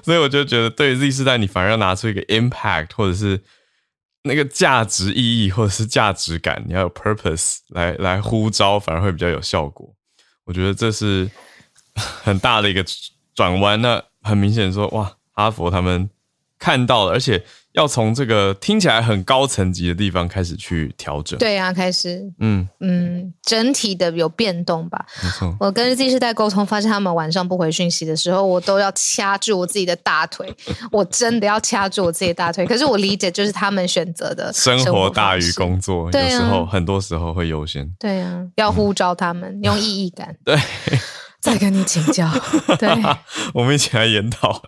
[0.05, 3.43] 所以我就觉得，对于 Z 世代，你反而要拿出一个 impact，或者是
[4.23, 9.95] 那个价值意义，或者是价值感，你要有 purpose 来来呼召，反而会比较有效果。
[10.45, 11.31] 我觉得这是
[11.95, 12.85] 很大的一个
[13.35, 13.81] 转弯。
[13.83, 16.09] 那很明显说，哇，哈佛他们
[16.63, 17.43] 看到了，而且。
[17.73, 25.03] 要从这个听起来很高层级的地方开始去调整，对啊，开始，嗯嗯，整体的有变动吧。
[25.23, 30.55] 没错，我跟 Z 世代沟通，发现他们晚上不回讯息的时候，我都要掐住我自己的大腿，
[30.93, 32.67] 我真的要掐住我自己的大腿。
[32.67, 37.91] 可是我理解，就是他们选择的生活，生活大于工作，啊、有时候很多时候会优先。
[37.99, 40.37] 对啊，要呼召他们，嗯、用意义感。
[40.45, 40.55] 对，
[41.41, 42.31] 再跟你请教。
[42.79, 42.91] 对，
[43.55, 44.63] 我们一起来研讨。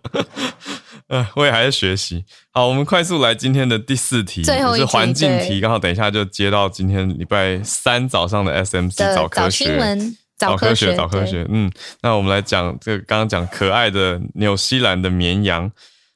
[1.09, 2.25] 呃，我也还在学习。
[2.53, 9.99] 好，我们快速来今天的第四题，是环境题，刚好等一下就接到今天礼拜三早上的 SMC 早科学、
[10.37, 11.47] 早科学、早科学。
[11.51, 11.71] 嗯，
[12.03, 15.71] 那我们来讲这个刚刚讲可爱的纽西兰的绵羊，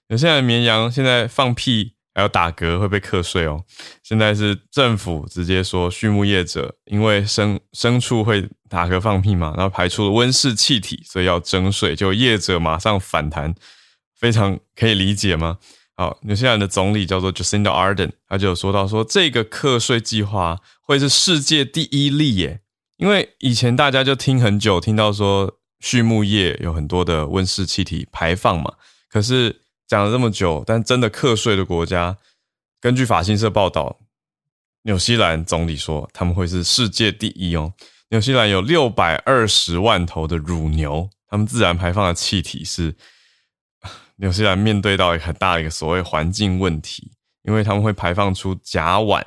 [0.09, 1.95] 纽西兰绵羊现在放屁。
[2.15, 3.63] 还有打嗝会被课税哦。
[4.03, 11.95] 现在是政府直接说，畜牧业者因为牲牲畜会打嗝放屁嘛，然后排出了温室气体，所以要征税。
[11.95, 13.55] 就业者马上反弹，
[14.19, 15.59] 非常可以理解吗？
[15.95, 22.61] 好，纽西兰的总理叫做 Jacinda Ardern，他就有说到说，这个课税计划会是世界第一例耶。
[22.97, 28.75] 因为以前大家就听很久，听到说畜牧业有很多的温室气体排放嘛，
[29.09, 29.63] 可是。
[29.89, 32.19] 讲了这么久，但真的课税的国家，
[32.79, 34.01] 根据法新社报道，
[34.83, 37.73] 纽西兰总理说他们会是世界第一哦。
[38.11, 42.95] 纽西兰有六百二十万头的乳牛，他们自然排放的气体是
[44.19, 47.11] 纽西兰面对到一个很大的一个所谓环境问题，
[47.43, 49.23] 因为他们会排放出甲烷，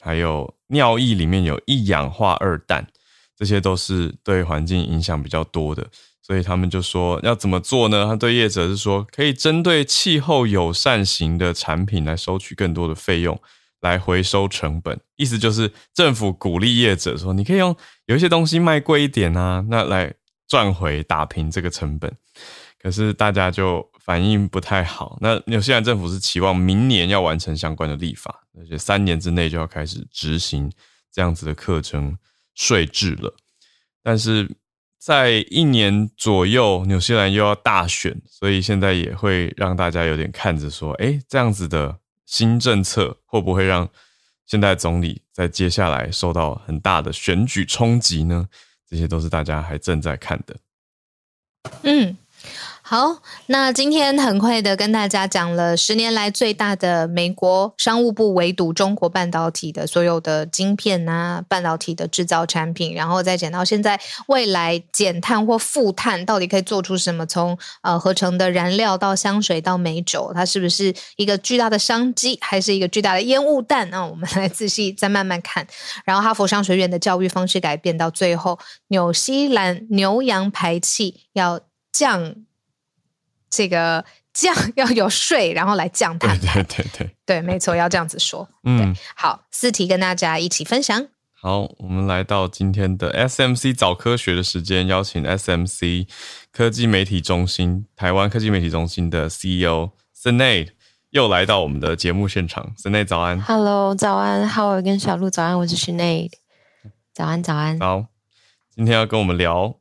[0.00, 2.86] 还有尿液里面有一氧化二氮，
[3.36, 5.86] 这些都是对环境影响比较多的。
[6.24, 8.04] 所以他们就说要怎么做呢？
[8.06, 13.38] 他对业者是说，可以针对气候友善型的产品来收取更多的费用，
[13.80, 15.00] 来回收成本。
[15.16, 20.14] 意思就是政府鼓励业者说，你可以用有一些东西卖贵一点啊，那来
[20.46, 22.12] 赚回打平这个成本。
[22.80, 25.18] 可是大家就反应不太好。
[25.20, 30.70] 那纽西兰政府是期望明年要完成相关的立法，而且三年之内就要开始执行
[31.12, 32.16] 这样子的课程
[32.54, 33.34] 税制了。
[34.02, 34.48] 但是。
[35.04, 43.90] 在一年左右，纽西兰又要大选，所以现在也会让大家有点看着说，诶，这样子的新政策会不会让
[44.46, 48.48] 现在总理在接下来受到很大的选举冲击呢？
[48.88, 50.56] 这些都是大家还正在看的。
[51.82, 52.16] 嗯。
[52.84, 67.24] 好，那今天很快的跟大家讲了十年来最大的美国商务部围堵中国半导体的所有的晶片啊，半导体的制造产品，然后再讲到现在未来减碳或负碳到底可以做出什么？
[67.24, 73.88] 从呃合成的燃料到香水到美酒，它是不是一个巨大的商机，还是一个巨大的烟雾弹？
[73.90, 75.64] 那我们来仔细再慢慢看。
[76.04, 81.60] 然后哈佛商学院的教育方式改变，到最后纽西兰牛羊排气要
[81.92, 82.34] 降。
[83.52, 86.62] 这个降 要有税，然后来降碳排。
[86.62, 88.48] 对对对对， 对，没错，要这样子说。
[88.64, 91.06] 嗯，好，四题跟大家一起分享。
[91.34, 96.08] 好，我们来到今天的 SMC 早科学的时间，邀请 SMC
[96.50, 100.68] 科技媒体中心、台湾科技媒体中心的 CEO Sinead
[101.10, 102.72] 又来到我们的节目现场。
[102.78, 106.30] Sinead 早安，Hello，早安，Howard 跟小鹿早安，我是 Sinead，
[107.12, 107.78] 早安早安。
[107.78, 108.06] 好，
[108.74, 109.76] 今天要跟我们聊。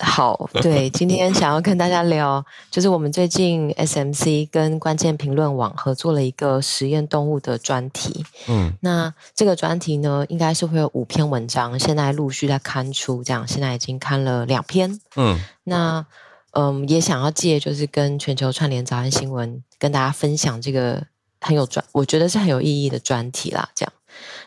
[0.00, 8.24] 好，对，今天想要跟大家聊， 就是我们最近 SMC 跟关键评论网合作了一个实验动物的专题。
[8.48, 15.00] 嗯，那这个专题呢，应该是会有五篇文章，现在陆续在刊出，这样现在已经刊了两篇。
[15.16, 16.04] 嗯，那
[16.52, 21.04] 嗯，也想要借就是跟全球串联早安新闻跟大家分享这个
[21.40, 23.92] 很有专，我觉得是很有意义的专题啦，这样。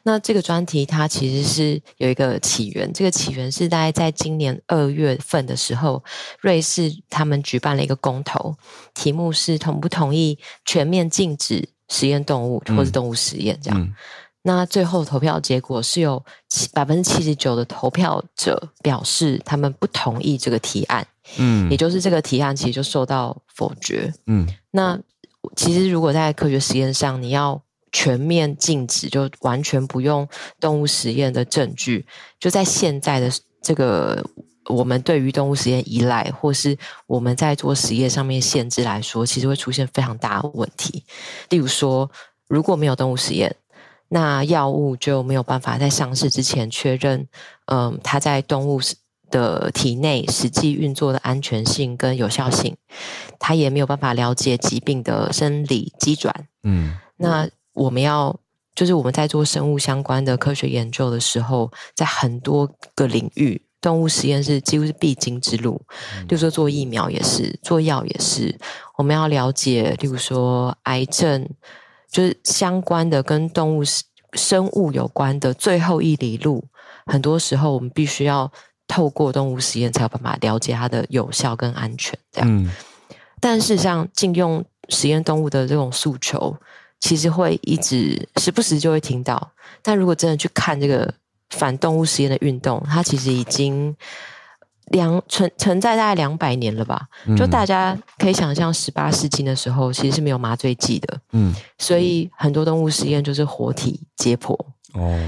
[0.03, 6.03] 那这个专题它其实是有一个起源，这个起源是大概在今年二月份的时候，
[6.41, 8.56] 瑞士他们举办了一个公投，
[8.93, 13.82] 题目是同不同意全面禁止实验动物或是动物实验这样。
[13.82, 13.93] 嗯、
[14.43, 16.23] 那最后投票结果是有
[16.73, 21.06] 百分之七十九的投票者表示他们不同意这个提案，
[21.38, 24.47] 嗯，也就是这个提案其实就受到否决，嗯。
[24.71, 24.97] 那
[25.56, 30.28] 其实如果在科学实验上你要全面禁止，就完全不用
[30.60, 32.06] 动物实验的证据，
[32.39, 34.23] 就在现在的这个
[34.65, 41.04] 我们对于动物实验依赖，或是我们在做实验上面限制来说，其实会出现非常大的问题。
[41.50, 42.12] 例如说，
[42.47, 43.56] 如果没有动物实验，
[44.10, 47.28] 那药物就没有办法在上市之前确认，
[47.67, 48.82] 嗯，它在动物
[49.32, 52.76] 的体内实际运作的安全性跟有效性，
[53.39, 56.47] 它也没有办法了解疾病的生理机转。
[56.63, 57.50] 嗯，那。
[57.78, 58.36] 我们要
[58.76, 65.82] 就是我们在做生物相关的科学研究的时候，在很多个领域，动物实验室几乎是必经之路。
[66.22, 68.56] 例如说做疫苗也是，做药也是。
[68.98, 71.48] 我们要了解，例如说癌症，
[72.12, 73.84] 就是相关的跟动物
[74.34, 76.63] 生物有关的最后一里路，
[77.06, 78.52] 很多时候我们必须要
[78.88, 82.18] 透过动物实验才有办法了解它的有效跟安全。
[82.32, 82.72] 这样，嗯、
[83.40, 86.56] 但是像禁用实验动物的这种诉求。
[87.00, 91.14] 其实会一直时不时就会听到，但如果真的去看这个
[91.52, 93.95] 反动物实验的运动，它其实已经
[94.88, 97.08] 两存存在大概两百年了吧？
[97.38, 104.54] 就大家可以想象，十八世纪的时候其实是没有麻醉剂的，嗯，所以很多动物实验就是活体解剖。
[104.93, 105.20] 哦，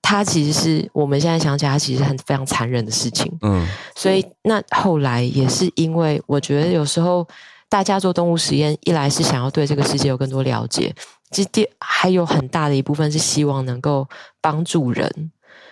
[0.00, 3.30] 它其实是我们现在想起来，它其实很非常残忍的事情。
[3.42, 7.26] 嗯，所以那后来也是因为我觉得有时候
[7.68, 10.94] 大家做动物实验，一来是想要对这个世界有更多了解，
[11.30, 14.08] 其实第还有很大的一部分是希望能够
[14.40, 15.30] 帮助人。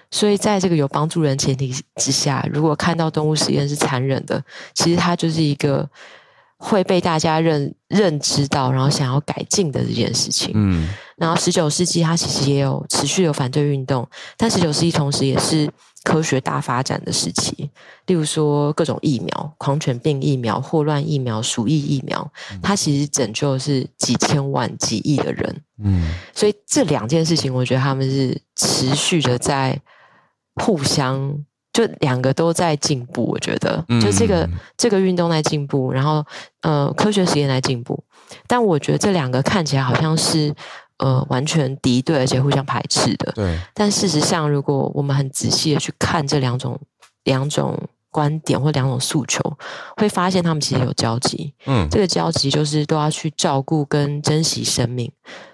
[0.08, 4.42] 所以，在这个有帮助人前提之下，如果看到动物实验是残忍的，
[4.72, 5.86] 其实它就是一个
[6.58, 10.52] 会被大家认认知到，然后想要改进的这件事情。
[10.54, 15.68] 嗯，然后十九世纪它其实也有持续有反对运动，但十九世纪同时也是
[16.06, 17.68] 科学大发展的时期。
[18.06, 22.30] 例如说各种疫苗，狂犬病疫苗、霍乱疫苗、鼠疫疫苗，
[22.62, 25.62] 它其实拯救的是几千万、几亿的人。
[25.82, 29.76] 嗯，所以这两件事情，我觉得他们是持续的在。
[30.58, 36.24] 互相就两个都在进步，我觉得，就这个、嗯、这个运动在进步，然后
[36.62, 38.02] 呃科学实验在进步，
[38.46, 40.54] 但我觉得这两个看起来好像是
[40.98, 43.32] 呃完全敌对而且互相排斥的。
[43.32, 43.58] 对。
[43.74, 46.78] 但事实上，如果我们很仔细的去看这两种
[47.24, 47.78] 两种
[48.10, 49.40] 观点或两种诉求，
[49.96, 51.52] 会发现他们其实有交集。
[51.66, 51.88] 嗯。
[51.90, 55.10] 这个交集就是都要去照顾跟珍惜生命。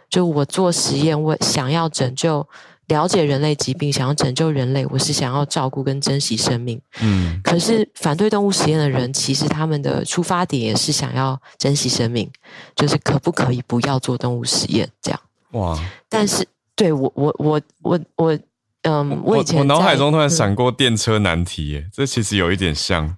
[0.09, 2.47] 就我做实验，我想要拯救。
[2.89, 6.79] 了解人类疾病，想要拯救人类，我是想要照顾跟珍惜生命。
[7.01, 12.31] 嗯，可是反对动物实验的人，其实他们的出发点也是想要珍惜生命，
[12.75, 15.21] 就是可不可以不要做动物实验这样？
[15.53, 15.79] 哇！
[16.09, 18.39] 但是对我，我，我，我，我，
[18.83, 23.17] 嗯，我以前我脑海中突然闪过电车难题，耶，这其实有一点像。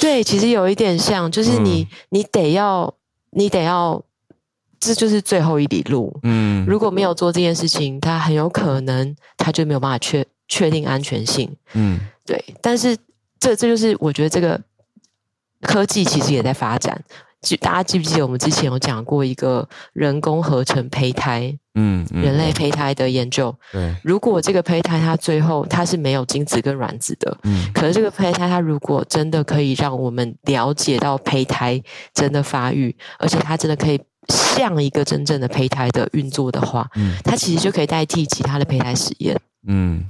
[0.00, 2.94] 对，其实有一点像，就是你，嗯、你得要，
[3.30, 4.02] 你得要。
[4.78, 6.20] 这就是最后一里路。
[6.22, 11.50] 嗯，如果没有做这件事情，他很有可能他就没有办法确确定安全性。
[11.72, 12.44] 嗯，对。
[12.60, 12.94] 但是
[13.40, 14.60] 这这就是我觉得这个
[15.62, 17.02] 科技其实也在发展。
[17.46, 21.56] 记大家记不记得我们之前有讲过一个人工合成胚胎？
[21.74, 23.54] 嗯，嗯，人类胚胎的研究。
[23.70, 31.80] 对，如果这个胚胎它最后它是没有精子跟卵子的，嗯，可是这个胚胎它如果真的可以让我们了解到胚胎
[32.12, 34.00] 真的发育，而且它真的可以。
[34.28, 39.38] 像一个真正的胚胎的运作的话，嗯，它其实就可以代替其他的胚胎实验，
[39.68, 40.02] 嗯，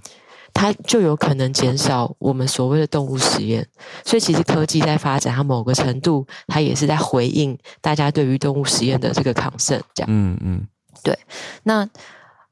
[0.57, 3.67] 它就有可能减少我们所谓的动物实验。
[4.05, 10.67] 所以，其实科技在发展，它某个程度，它也是在回应大家对于动物实验的这个 concern，这样，嗯嗯，
[11.03, 11.19] 对。
[11.65, 11.87] 那，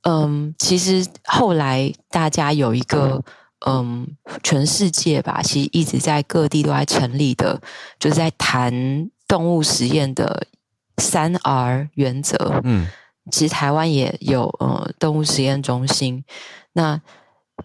[0.03, 3.23] 嗯，其实后来大家有一个，
[3.67, 4.07] 嗯，
[4.43, 7.61] 全世界吧，其实一直在各地都在成立的，
[7.99, 10.47] 就是在谈动物实验的。
[10.99, 12.87] 三 R 原则，嗯，
[13.33, 16.23] 其实台湾也有呃动物实验中心，
[16.75, 17.01] 那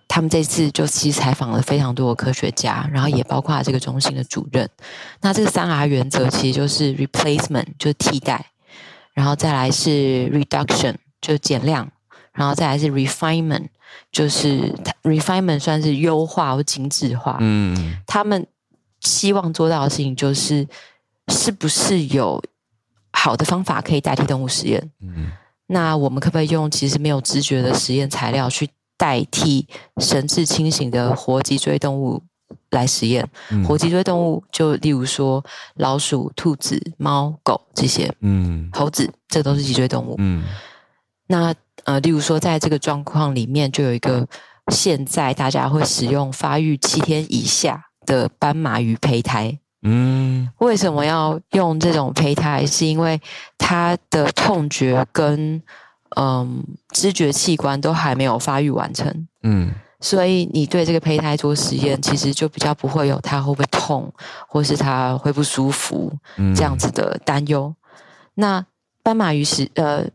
[0.07, 4.69] 他们这次就其实采访了非常多的科学家，然后也包括这个中心的主任。
[5.21, 8.45] 那这个三 R 原则其实就是 replacement 就是替代，
[9.13, 11.91] 然后再来是 reduction 就是减量，
[12.33, 13.67] 然后再来是 refinement
[14.11, 14.73] 就是
[15.03, 17.37] refinement 算是优化或精致化。
[17.39, 18.45] 嗯，他们
[19.01, 20.67] 希望做到的事情就是
[21.27, 22.41] 是不是有。
[23.11, 24.91] 好的方法可以代替动物实验。
[25.01, 25.31] 嗯，
[25.65, 28.69] 那我们可不可以用其实没有知觉的实验材料去
[28.99, 29.65] 代替
[29.97, 32.21] 神志清醒的活脊椎动物
[32.71, 33.25] 来实验？
[33.49, 35.43] 嗯，活脊椎动物就例如说
[35.75, 38.13] 老鼠、兔子、猫、狗这些。
[38.19, 40.15] 嗯，猴子这都是脊椎动物。
[40.17, 40.43] 嗯，
[41.27, 44.27] 那呃，例如说在这个状况里面，就有一个
[44.67, 49.57] 现在大家会使用发育七天以下的斑马鱼胚胎。
[49.81, 52.65] 嗯，为什么要用这种胚胎？
[52.65, 53.21] 是因为
[53.57, 55.63] 它的痛觉跟
[56.19, 59.27] 嗯知觉器官都还没有发育完成。
[59.43, 64.11] 嗯，所以你对这个胚胎做实验，其实就比较不会有它会不会痛，
[64.47, 66.11] 或是它会不舒服
[66.55, 67.73] 这样子的担忧。
[67.73, 68.03] 嗯、
[68.35, 68.65] 那
[69.01, 70.05] 斑马鱼是呃，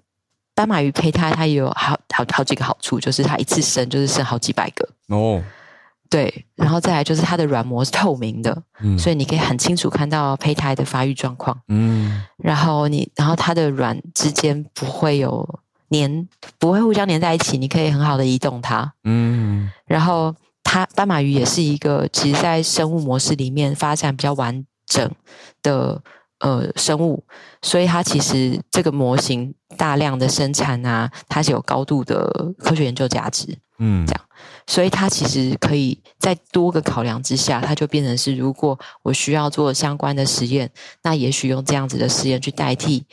[0.54, 5.42] 斑马鱼胚胎它也有好好好几个好处，就是它一次生就是生好几百个哦。
[6.10, 15.58] 对，然后再来就是它的软膜是透明的，嗯，所以你可以很清楚看到胚胎的发育状况，嗯，然后你，然后它的卵之间不会有
[15.90, 16.28] 粘，
[16.58, 25.10] 不会互相粘在一起，你可以很好的移动它，嗯，然后它斑马鱼也是一个，其实在生物模式里面发展比较完整
[25.62, 26.02] 的
[26.40, 27.22] 呃生物，
[27.62, 34.20] 所以它其实这个模型大量的生产啊，它是有高度的科学研究价值，嗯，这样。
[34.66, 40.70] 所以它其实可以在多个考量之下，它就变成是：如果我需要做相关的实验，
[41.02, 43.04] 那也许用这样子的实验去代替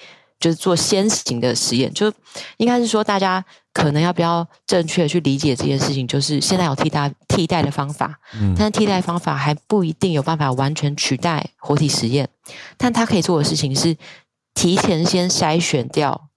[0.41, 2.11] 就是做先行的实验，就
[2.57, 12.27] 应该是说大家可能要不要正确的去理解这件事情，就是现在有替代替代的方法，嗯，但是替代方法还不一定有办法完全取代活体实验，
[12.75, 13.95] 但它可以做的事情是
[14.53, 16.29] 提前先筛选掉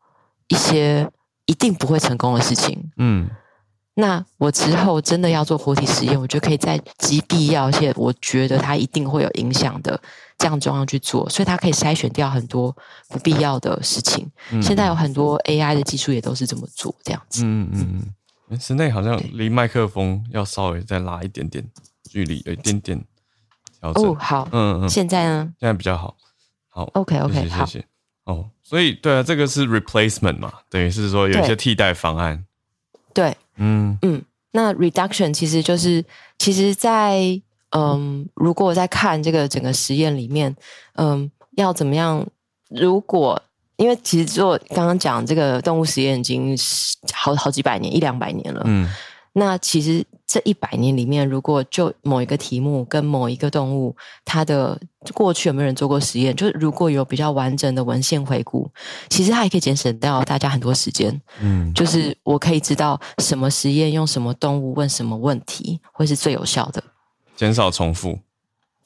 [0.49, 1.11] 一些
[1.47, 3.29] 一定不会成功的事情，嗯。
[3.97, 10.01] 那我之后真的要做活体实验，我就可以在极必要，而且我觉得它一定会有影响的
[10.37, 12.77] 这样状况去做，所以它可以筛选掉很多
[13.09, 14.29] 不必要的事情。
[14.51, 17.45] 嗯、现在有很多 AI 的技术也都是这么做，这样子。
[17.45, 18.03] 嗯嗯
[18.51, 21.65] 嗯，室内好像离麦克风要稍微再拉一点点
[22.11, 23.01] 距离，有一点点
[23.81, 24.05] 调整。
[24.05, 25.53] 哦，好，嗯嗯，现在呢？
[25.61, 26.17] 现在比较好。
[26.69, 27.85] 好，OK OK，谢谢。
[28.25, 32.45] 哦，所以对啊，这个是 replacement 嘛，等于是说有一些替代方案。
[33.15, 33.37] 对。
[33.57, 36.05] 嗯嗯，那 reduction 其实就是，
[36.39, 40.55] 其实在，在嗯，如果我在看这个整个实验里面，
[40.95, 42.27] 嗯，要怎么样？
[42.71, 43.41] 如果
[43.77, 46.57] 因为其实做刚刚讲这个动物实验已经
[47.13, 48.89] 好好几百年，一两百年了，嗯。
[49.37, 54.81] 那其实这一百年里面，如果就某一个题目跟某一个动物，它的
[55.13, 56.35] 过去有没有人做过实验？
[56.37, 58.71] 就是如果有比较完整的文献回顾，
[59.09, 61.21] 其实它也可以节省掉大家很多时间。
[61.41, 66.81] 嗯，就是我可以知道什么实验用什么动物问什么问题会是最有效的，
[67.35, 68.17] 减少重复。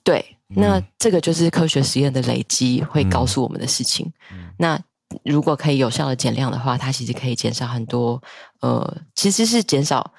[0.02, 4.10] 对，那这个就是科学实验的累积会告诉我们的事情。
[4.32, 4.80] 嗯，那
[5.24, 8.22] 如果可以有效的减量的话，它其实可以减少很多。
[8.60, 10.10] 呃，其实是减少。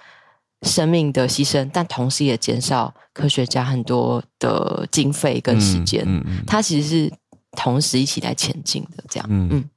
[0.63, 6.03] 生命的牺牲，但同时也减少科学家很多的经费跟时间。
[6.05, 7.13] 嗯嗯，它其实是
[7.53, 9.27] 同时一起来前进的，这样。
[9.29, 9.69] 嗯嗯。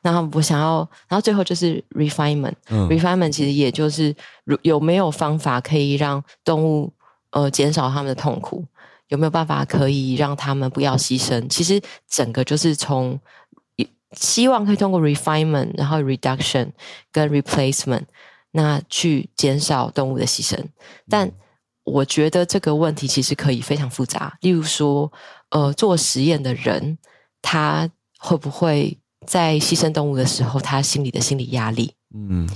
[0.00, 2.54] 然后我想要，然后最后就是 refinement。
[2.68, 2.88] 嗯。
[2.88, 4.14] refinement 其实也就是
[4.62, 6.92] 有没有方法可以让动物
[7.30, 8.64] 呃减少他们的痛苦？
[9.08, 11.48] 有没有办法可以让他们不要牺牲？
[11.48, 13.18] 其实整个就是从
[14.12, 16.70] 希望可以通过 refinement，然后 reduction
[17.10, 18.02] 跟 replacement。
[18.52, 20.58] 那去减少动物的牺牲，
[21.08, 21.30] 但
[21.84, 24.36] 我觉得这个问题其实可以非常复杂。
[24.40, 25.10] 例如说，
[25.50, 26.98] 呃，做实验的人
[27.40, 27.88] 他
[28.18, 31.92] 会不会在牺牲动物的时候，他心里的心理压力？
[32.14, 32.48] 嗯，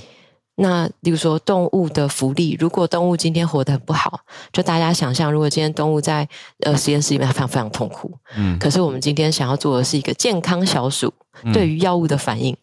[0.57, 4.21] 那例如说动物的福利，如果动物今天活得很不好，
[4.53, 6.29] 就大家想象，如果今天动物在
[6.61, 11.13] 呃实验室里面非常非常痛苦，嗯，可是我们今天想要做的是一个健康小鼠
[11.53, 12.57] 对于药物的反应。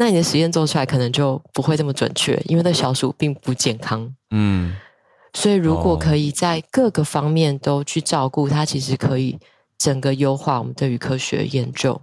[0.00, 4.10] 那你的实验做出来可能就不会这么准确，因为那小鼠并不健康。
[4.30, 4.74] 嗯，
[5.34, 9.38] 所以如果可以在各个方面都去照顾它，其实可以
[9.76, 12.00] 整个优化我们对于科学研究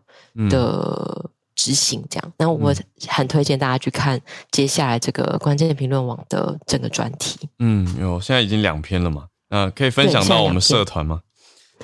[0.47, 2.05] 的执行。
[2.07, 2.71] 这样，那、嗯、我
[3.07, 4.21] 很推荐大家去看
[4.51, 7.49] 接下来这个关键评论网的整个专题。
[7.57, 9.25] 嗯，有，现在已经两篇了嘛？
[9.49, 11.21] 那可以分享到我们社团吗？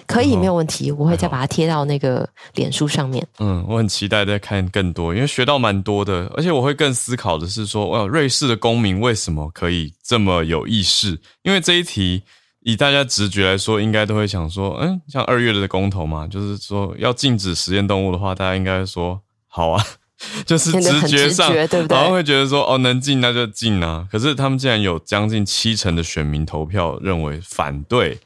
[0.06, 3.26] 可以，没有问题，我会再把它贴到那个脸书上面。
[3.40, 11.20] 嗯，我很期待再看更多，因为学到蛮多的，而且我会更思考的是说，哇，瑞士的公民为什么可以这么有意识？
[11.44, 12.24] 因为这一题
[12.62, 19.84] 以大家直觉来说，应该都会想说，嗯，像二月的公投嘛，就是说要禁止实验动物的话，大家应该说好啊，
[20.46, 21.98] 就是直觉上，对不对？
[21.98, 24.08] 好像会觉得说，哦，能禁那就禁啊。
[24.12, 28.20] 可是他们竟然有将近七成的选民投票认为反对，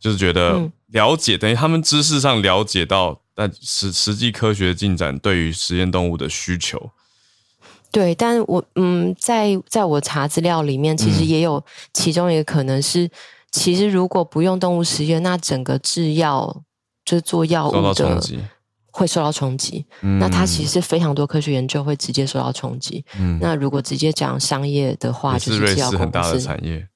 [0.00, 0.70] 就是觉得。
[0.90, 6.90] 嗯了解等于他们知识上了解到，但实实际科学进展对于实验动物的需求。
[7.90, 11.62] 对，但我嗯，在在我查资料里面，其实也有
[11.92, 13.10] 其中一个可能是，嗯、
[13.50, 16.62] 其实如果不用动物实验，那整个制药
[17.04, 18.20] 就是做药物的
[18.90, 19.86] 会受到冲击。
[20.00, 23.04] 嗯、那它其实是非常多科学研究会直接受到冲击。
[23.18, 26.86] 嗯，那如果直接讲商业的话，就是制药公司很大的产业。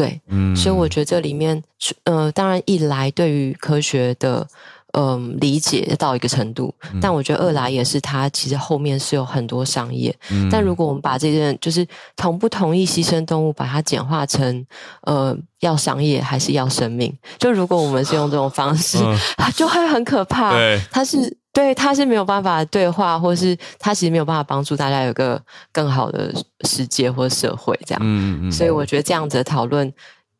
[0.00, 1.62] 对，嗯，所以我觉得这里面，
[2.04, 4.46] 呃，当然一来对于科学的，
[4.92, 10.14] 嗯、呃，理解到一个程度，嗯、但我觉得二来也是它其实后面是有很多商业。
[10.30, 11.86] 嗯、但如果我们把这件就是
[12.16, 14.64] 同不同意牺牲动物，把它简化成，
[15.02, 17.14] 呃，要商业还是要生命？
[17.38, 19.14] 就如果我们是用这种方式，嗯、
[19.54, 20.52] 就会很可怕。
[20.52, 21.36] 对，它是。
[21.52, 25.40] 对，他是没有办法对话，或是他其实没有办法帮助大家有个
[25.72, 28.00] 更好的世界或社会这样。
[28.04, 28.52] 嗯嗯。
[28.52, 29.92] 所以我觉得这样子的讨论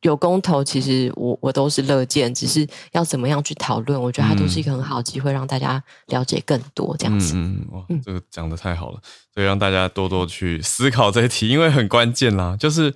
[0.02, 7.34] 有公投，其实我我都是乐见，只是要怎么样去讨论，我觉得它都是一个很好的机会，让大家了解更多这样子。
[7.34, 9.00] 嗯，哇，这个讲的太好了，
[9.34, 12.56] 所以让大家多多去思考这一题，因为很关键啦。
[12.56, 12.94] 就是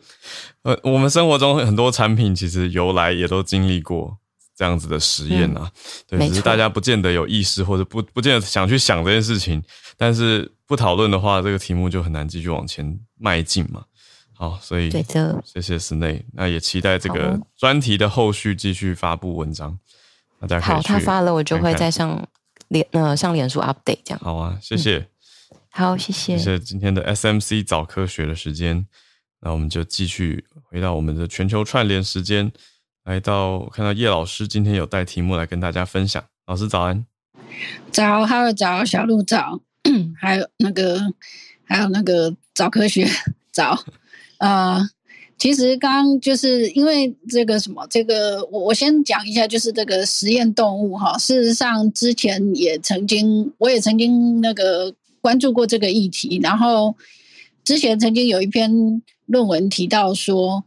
[0.63, 4.19] 呃，我们生活中很多产品其实由来也都经历过。
[4.57, 5.71] 这样子的实验啊，
[6.11, 9.63] 嗯、对，只是大家不见得有意识，或者不不见得想去想这件事情。
[9.97, 13.85] 但是不讨论的话，这个题目就很难继续往前迈进嘛。
[14.37, 14.91] 好，所以
[15.45, 19.79] 谢谢室内，那也期待这个专题的后续继续发布文章。
[20.41, 22.27] 大家可以好，他发了，我就会再上
[22.69, 24.19] 脸呃上脸书 update 这样。
[24.21, 25.09] 好啊，谢谢。
[25.71, 26.37] 好，谢谢。
[26.37, 28.87] 谢谢今天的 SMC 早科学的时间，
[29.41, 32.53] 那我们就继续回到我们的全球串联时间，
[33.05, 36.25] 来到看到叶老师今天有带题目来跟大家分享。
[36.47, 37.05] 老师早安，
[37.93, 39.61] 早，哈喽早，小鹿早，
[40.19, 40.99] 还有那个，
[41.65, 43.07] 还有那个早科学
[43.53, 43.79] 早，
[44.39, 44.89] 呃。
[45.37, 51.19] 其实刚刚就是因为这个什么，这个我我先讲一下，就是这个实验动物哈。
[51.19, 56.41] 事实上，之前也曾经，我也曾经那个关注过这个议题。
[56.43, 56.97] 然后
[57.65, 60.65] 之前曾经有一篇论文提到说，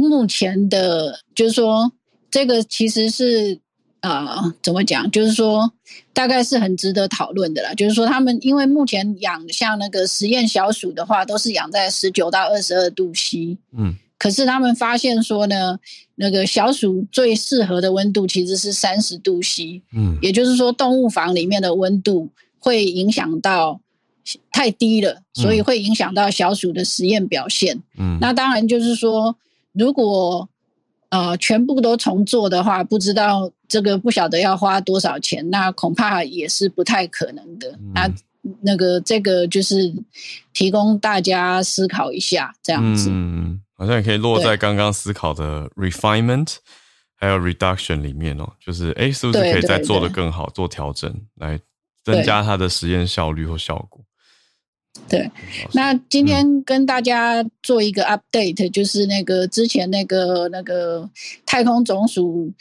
[0.00, 1.92] 目前的，就是说
[2.30, 3.60] 这个其实是。
[4.02, 5.10] 啊、呃，怎么讲？
[5.10, 5.70] 就是说，
[6.14, 7.74] 大概是很值得讨论的啦。
[7.74, 13.58] 就是说，他们因为目前养像那个实验小鼠的话，都是养在十九到二十二度 C。
[13.76, 15.78] 嗯，可是他们发现说呢，
[16.14, 19.82] 那个小鼠最适合的温度其实是三十度 C。
[19.94, 23.82] 嗯，也就是说，动物房里面的温度会影响到
[24.50, 27.82] 太低了，所以会影响到小鼠的实验表现。
[27.98, 29.36] 嗯，那当然就是说，
[29.72, 30.48] 如果
[31.10, 33.50] 呃全部都重做的话，不知道。
[33.70, 37.70] 这个不晓得要花多少钱，那恐怕也是不太可能的。
[37.78, 38.10] 嗯、那
[38.62, 39.94] 那个这个就是
[40.52, 43.08] 提供大家思考一下，这样子。
[43.12, 46.56] 嗯，好像也可以落在刚刚思考的 refinement
[47.14, 48.52] 还有 reduction 里面哦。
[48.58, 51.56] 就是哎，是不是可以再做的更好，做调整，来
[52.02, 54.04] 增加它的实验效率或效果？
[55.08, 55.30] 对。
[55.72, 61.08] 那今天跟大家做一个 update，、嗯、就是那个之前那个那个
[61.44, 62.52] 太空总署。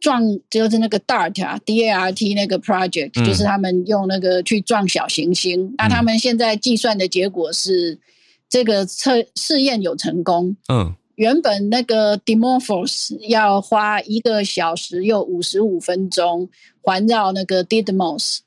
[0.00, 5.62] 撞就是那个 DART 啊，D A R T 那个 project，、嗯、就是他们用那个去撞小行星。
[5.62, 7.98] 嗯、那他们现在计算的结果是，
[8.48, 10.56] 这个测试验有成功。
[10.72, 16.48] 嗯，原本那个 Dimorphos 要花一个小时又五十五分钟
[16.80, 18.38] 环绕那个 Didymos，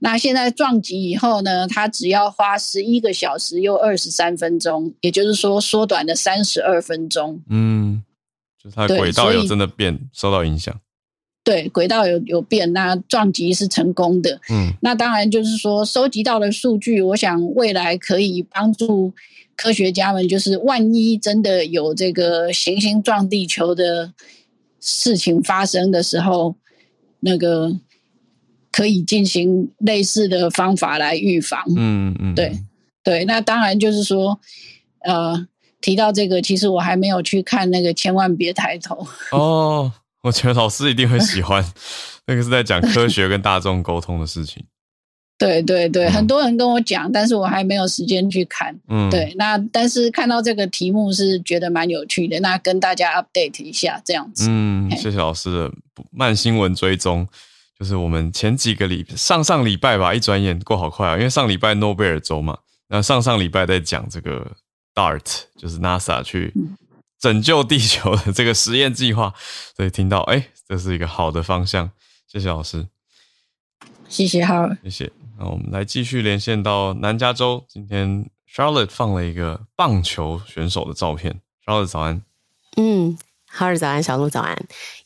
[0.00, 7.40] 那现在撞击以后呢，它只要花十一个小时又二十三分钟，也就是说缩短了三十二分钟。
[7.48, 8.02] 嗯。
[8.62, 10.78] 就是它轨道有真的变，受到影响。
[11.42, 14.38] 对，轨道有有变，那撞击是成功的。
[14.50, 19.14] 嗯，那当然就是说，收集到的数据，我想未来可以帮助
[19.56, 24.12] 科学家们，就是万一真的有这个行星撞地球的
[24.78, 26.54] 事情发生的时候，
[27.20, 27.74] 那个
[28.70, 31.62] 可以进行类似的方法来预防。
[31.76, 32.58] 嗯嗯，对
[33.02, 34.38] 对，那当然就是说，
[35.04, 35.46] 呃。
[35.82, 39.06] 提到这个，其实我还没有去看那个，千万别抬头。
[39.30, 39.90] 哦，
[40.20, 41.64] 我觉得老师一定会喜欢，
[42.28, 44.62] 那个是在讲科学跟大众沟通的事情。
[45.40, 48.78] 对对对，嗯、很多人跟我讲，但是我还没有时间去看。
[48.88, 54.48] 嗯，对，那但是看到这个题目是觉得蛮有趣的，那跟大家 update 一下这样子。
[54.50, 55.72] 嗯，谢谢老师的
[56.10, 57.26] 慢新闻追踪，
[57.80, 62.58] 就是我们前几个礼上上礼拜吧，一转眼过好快啊，因为上礼拜诺贝尔周嘛，
[62.88, 64.56] 那上上礼拜在讲这个。
[64.92, 66.52] DART 就是 NASA 去
[67.16, 69.32] 拯救地球的这个实验计划，
[69.76, 71.88] 所以听到哎，这是一个好的方向。
[72.26, 72.88] 谢谢老师，
[74.08, 75.12] 谢谢好，谢谢。
[75.38, 81.40] 那我们来继续连线到南加州，今天 Charlotte 放了一个棒球选手的照片。
[81.64, 82.22] Charlotte 早安，
[82.76, 83.16] 嗯。
[83.52, 84.56] 哈喽，早安，小鹿早安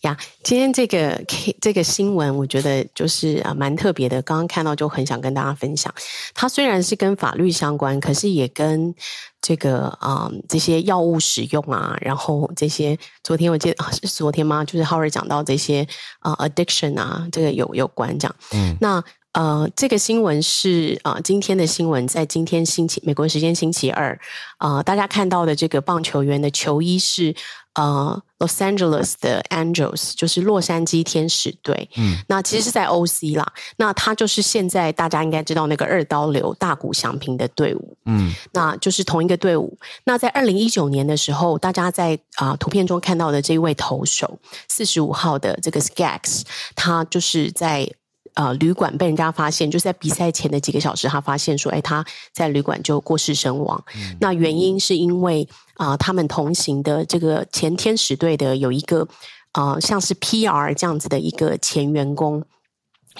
[0.02, 0.16] 呀！
[0.42, 1.18] 今天这个
[1.62, 4.20] 这个新闻，我觉得就是啊蛮特别的。
[4.20, 5.92] 刚刚看到就很想跟大家分享。
[6.34, 8.94] 它虽然是跟法律相关，可是也跟
[9.40, 14.62] 这个啊、嗯、这些药物使用啊，然后这些昨天我记得是昨天吗？
[14.62, 15.86] 就是哈瑞讲到这些
[16.20, 18.36] 啊 addiction 啊，这个有有关这样。
[18.52, 19.02] 嗯，那。
[19.34, 24.16] 呃，这个新闻是啊、呃，今天的新闻在今天星期美国时间星期二，
[24.58, 27.34] 啊、呃，大家看到的这个棒球员的球衣是
[27.74, 31.88] 呃，Los Angeles 的 Angels，就是洛杉矶天使队。
[31.96, 37.96] 嗯，那其实是在 OC 啦，那他就是现在大家应该知道那个二刀流大谷翔平的队伍。
[38.06, 39.76] 嗯，那就是同一个队伍。
[40.04, 46.42] 那在二零一九年的时候，大家在啊、呃、图片中看到的这一位投手四十五号的这个 Skaggs，
[46.74, 47.90] 他就是在。
[48.34, 53.80] 呃，旅馆被人家发现，就是在比赛前的几个小时，他发现说，哎，他在旅馆就过世身亡。
[53.94, 59.06] 嗯、那原因是因为啊、呃，他们同行的这个前天使队的有一个
[59.52, 62.44] 呃，像是 PR 这样子的一个前员工，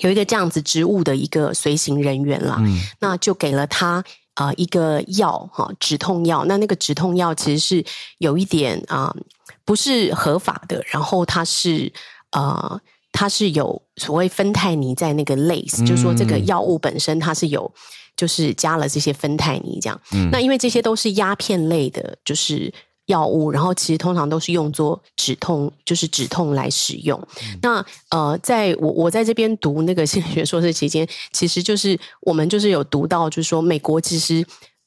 [0.00, 4.02] 有一个这样子职务的一个随行人员啦，嗯、那就给了他
[4.34, 6.44] 啊、呃、一个药哈、哦，止痛药。
[6.46, 7.84] 那那个止痛药其实是
[8.18, 9.16] 有一点啊、呃，
[9.64, 11.92] 不是合法的，然后它是
[12.32, 12.80] 呃。
[13.16, 17.72] 它是有所谓芬太尼在那个 lace，、嗯、就是说这个药物本身它是有，
[18.16, 19.98] 就是加了这些芬太尼这样。
[20.12, 22.74] 嗯、那因为这些都是鸦片类的，就是
[23.06, 27.16] 药物，然后其实通常都是用作止痛，就是止痛来使用。
[27.40, 34.44] 嗯、那呃，在我我在这边读那个心理学硕士期间，其实就是我们就是有读到，就是说美国其实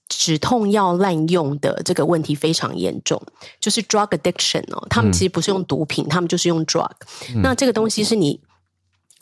[0.07, 3.21] 止痛药滥用的这个问题非常严重，
[3.59, 6.91] 就是 drug addiction 哦，他们其实不是用毒品，嗯、他们就是用 drug。
[7.35, 8.39] 嗯、那这个东西是你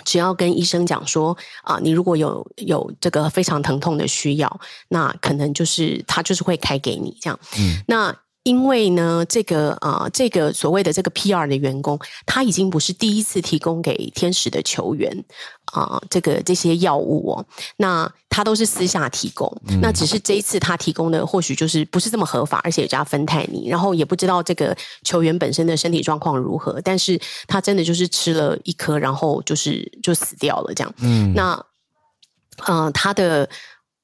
[0.04, 4.60] 只要跟医生讲说啊，你如果有有这个非常疼痛的需要，
[4.90, 7.40] 那可能就是他就是会开给你这样。
[7.58, 8.16] 嗯，那。
[8.46, 15.12] 因为呢，这个啊、呃，这个所谓的这个 PR 的员工，他已经不是第一次提供给天使的球员
[15.74, 17.46] 啊、呃，这个这些药物哦，
[17.78, 30.94] 那他都是私下提供，嗯、那只是这一次他提供的或许就是不是这么合法，而且也加芬太尼，然后也不知道这个球员本身的身体状况如何，但是他真的就是吃了一颗，然后就是就死掉了这样。
[31.00, 31.66] 嗯，那
[32.68, 33.50] 呃，他的。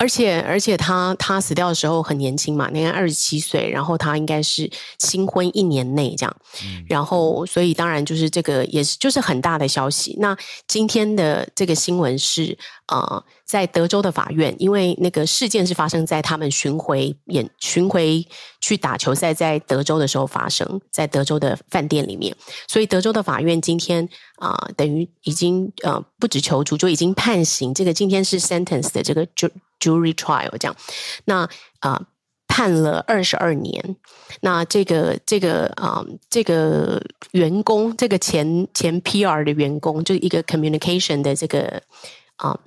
[0.01, 10.15] 而且，而且他他死掉的时候很年轻嘛，年二十七岁，然后他应该是新婚一年内这样，嗯、然后所以当然就是这个也是就是很大的消息。
[10.19, 10.35] 那
[10.67, 18.27] 今天的这个新闻是呃，在德州的法院，因为那个事件是发生在他们巡回演巡回
[18.59, 22.35] 去打球赛在德州的时候发生在德州的饭店里面，
[22.67, 24.09] 所以德州的法院今天
[24.41, 27.73] 啊、等于已经呃不止求助，就已经判刑。
[27.73, 29.25] 这个今天是 sentence 的这个。
[29.81, 30.77] Jury trial 这样，
[31.25, 32.05] 那啊、
[32.47, 33.95] 判了二十二年。
[34.41, 41.81] 那这个这个啊、这个员工，这个前前 PR 的员工，就一个 communication 的这个
[42.35, 42.59] 啊。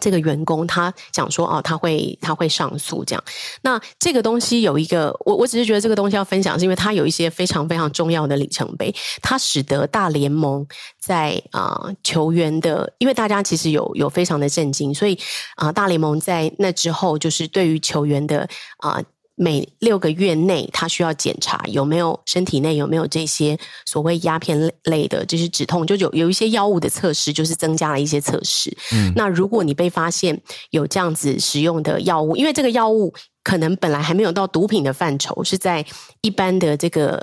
[0.00, 3.24] 这个员工他讲说哦，他会他会上诉这样。
[3.62, 10.66] 那这个东西有一个，我我只是觉得这个东西要分享，是因为它有一些非常非常重要的里程碑，它使得大联盟
[10.98, 15.18] 在啊、球员的，因为大家其实有有非常的震惊，所以
[15.56, 19.02] 啊、大联盟在那之后就是对于球员的啊。
[19.38, 28.76] 每六个月内，他需要检查有没有身体内有没有这些所谓鸦片类的，就是止痛，就有有一些药物的测试，就是增加了一些测试。
[28.92, 30.38] 嗯，那如果你被发现
[30.70, 33.14] 有这样子使用的药物，因为这个药物
[33.44, 35.86] 可能本来还没有到毒品的范畴，是在
[36.20, 37.22] 一般的这个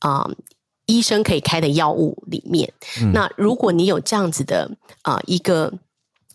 [0.00, 0.34] 啊、呃、
[0.86, 2.72] 医生可以开的药物里面。
[3.00, 4.70] 嗯、那如果你有这样子的
[5.02, 5.72] 啊、呃、一个。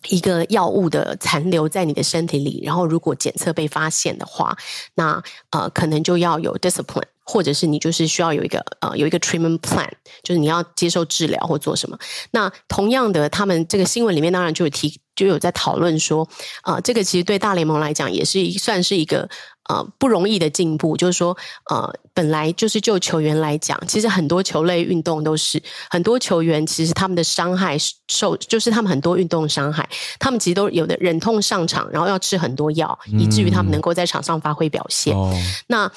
[0.08, 4.56] 一个药物的残留在你的身体里，然后如果检测被发现的话，
[4.94, 9.90] 那呃可能就要有 discipline，或者是你就是需要有一个呃有一个 treatment plan，
[10.22, 11.98] 就是你要接受治疗或做什么。
[12.30, 15.00] 那同样的，他们这个新闻里面当然就有提。
[15.18, 16.22] 就有在讨论说，
[16.62, 19.28] 啊、呃，这个其实对大联盟来讲也是一算是一个
[19.68, 20.96] 呃不容易的进步。
[20.96, 21.36] 就是说，
[21.70, 27.76] 呃，本来就是就球员来讲，其实很多球类运动都是很多球员其实他们的伤害
[28.08, 29.88] 受，就是他们很多运动伤害，
[30.18, 35.16] 他们其实都有的忍痛上场，然后要吃很多药，以至于他们能够在场上发挥表现。
[35.16, 35.32] 嗯、
[35.68, 35.92] 那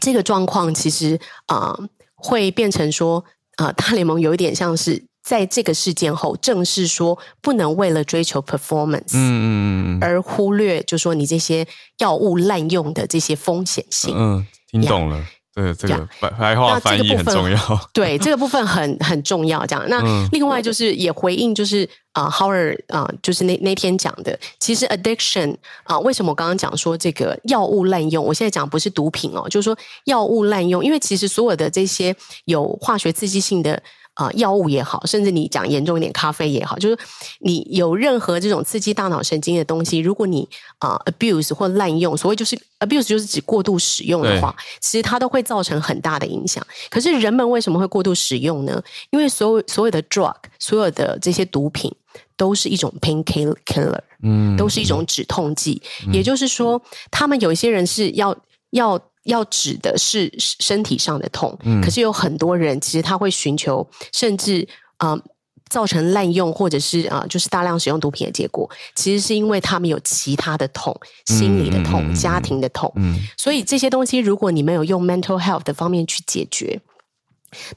[0.00, 3.24] 这个状况其实啊、呃，会变成说，
[3.56, 5.04] 啊、呃，大联盟有一点像是。
[5.24, 11.66] 在这个事件后，正式说不能为了追求 performance，嗯，而忽略，就说你这些
[11.98, 14.14] 药物滥用的这些风险性。
[14.14, 17.58] 嗯，听懂了，对这个白白话翻译很重要。
[17.94, 19.64] 对，这个部分很很重要。
[19.64, 28.22] 这样，那另外就是也回应，就是啊，Howard 啊，就是那那天讲的，其实 addiction 啊，为什么我刚刚讲说这个药物滥用？
[28.22, 32.14] 我现在讲不是毒品哦，就是说药物滥用，因为其实所有的这些
[32.44, 33.82] 有化学刺激性的。
[34.14, 36.96] 啊，药物也好，甚至你讲严重一点，咖啡也好，就是
[37.40, 40.48] 你有任何这种刺激大脑神经的东西，如果你
[40.78, 46.64] 啊、uh, abuse 或滥用，所谓就是 abuse 就是指过度使用的话，其实它都会造成很大的影响。
[46.90, 48.80] 可是人们为什么会过度使用呢？
[49.10, 51.92] 因为所有所有的 drug，所有的这些毒品
[52.36, 55.82] 都是一种 pain killer，嗯，都是一种止痛剂。
[56.06, 58.36] 嗯、也就是说，他们有一些人是要
[58.70, 59.00] 要。
[59.24, 64.66] 要指的是身体上的痛，嗯、可是有很多人其实他会寻求，甚至
[64.96, 65.22] 啊、呃、
[65.68, 76.80] 造成滥用或者是啊、呃、就是大量使用毒品的结果，其实是因为他们有其他的痛，心理的痛、嗯、家庭的痛，嗯、所以这些东西如果你没有用 mental health 的方面去解决。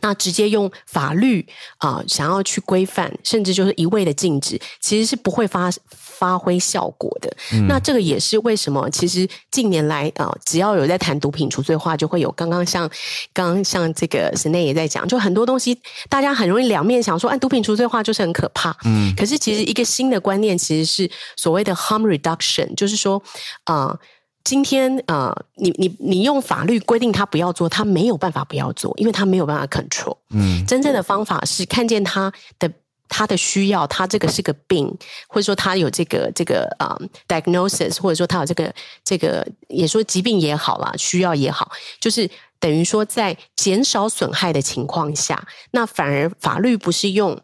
[0.02, 5.70] 那直接用法律啊、呃，想要去规范，甚至就是一味的禁止，其实是不会发
[6.18, 7.30] 发挥效果的。
[7.54, 12.90] 嗯、那这个也是为什么，其实近年来啊、呃，只要有在谈毒品除罪化，就会有刚刚像
[13.34, 18.76] 刚刚像这个 Senei 也在讲，就很多东西大家很容易两面想说，哎，毒品除罪化就是很可怕。
[18.86, 23.22] 嗯，可是其实一个新的观念其实是所谓的 harm reduction，就是说
[23.66, 23.88] 啊。
[23.88, 24.00] 呃
[24.48, 30.16] 今天啊、呃，你你你用法律规定他不要做，他没有办法不要做，因为他没有办法 control。
[30.30, 32.72] 嗯，真正的方法是看见他的
[33.10, 34.88] 他的需要，他这个是个病，
[35.28, 36.98] 或者说他有这个这个啊、
[37.28, 42.30] diagnosis，或者说他有这个这个也说疾病也好啦，需要也好，就是
[42.60, 47.40] 等于说在减少损害的情况下，那反而法律不是用，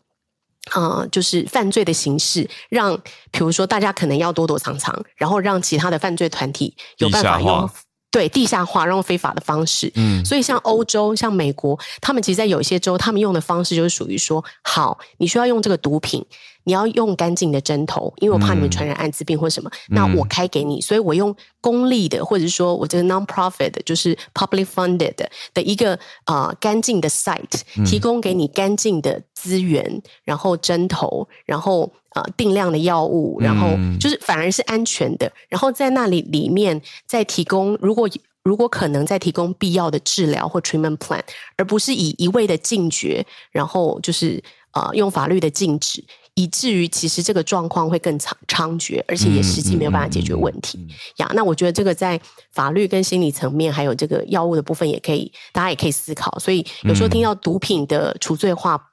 [0.74, 2.98] 呃，就是犯罪的形式，让
[3.32, 7.70] 比如说大家可能要躲躲藏藏，然后让其他的犯罪团体有办法用。
[8.14, 9.92] 对，地下化，然后非法的方式。
[9.96, 16.24] 嗯，所以像欧洲、像美国，他们其实，在有一些州，他们用的方式就是属于说，好，你需要用这个毒品，
[16.66, 25.16] 你要用干净的针头，因为我怕你们传染艾滋病或什么，嗯、那我开给你，所以我用公立的，或者是说我这个 non-profit 的，就是 public funded
[25.56, 31.92] 的一个呃干净的 site，提供给你干净的资源，然后针头，然后。
[32.16, 33.70] 呃，定量的药物，然后
[34.00, 38.08] 就是反而是安全的，嗯、然后在那里里面再提供，如果
[38.44, 41.22] 如果可能再提供必要的治疗或 treatment plan，
[41.58, 44.40] 而不是以一味的禁绝，然后就是
[44.74, 46.04] 呃用法律的禁止，
[46.36, 50.88] 以至于其实这个状况会更猖猖獗，而且也实际没有办法解决问题
[51.18, 51.32] 呀。
[51.34, 52.22] 那我觉得这个在
[52.52, 56.38] 法律跟心理层面，还有这个药物的部分，也可以大家也可以思考。
[56.38, 58.92] 所以有时候听到毒品的除罪化。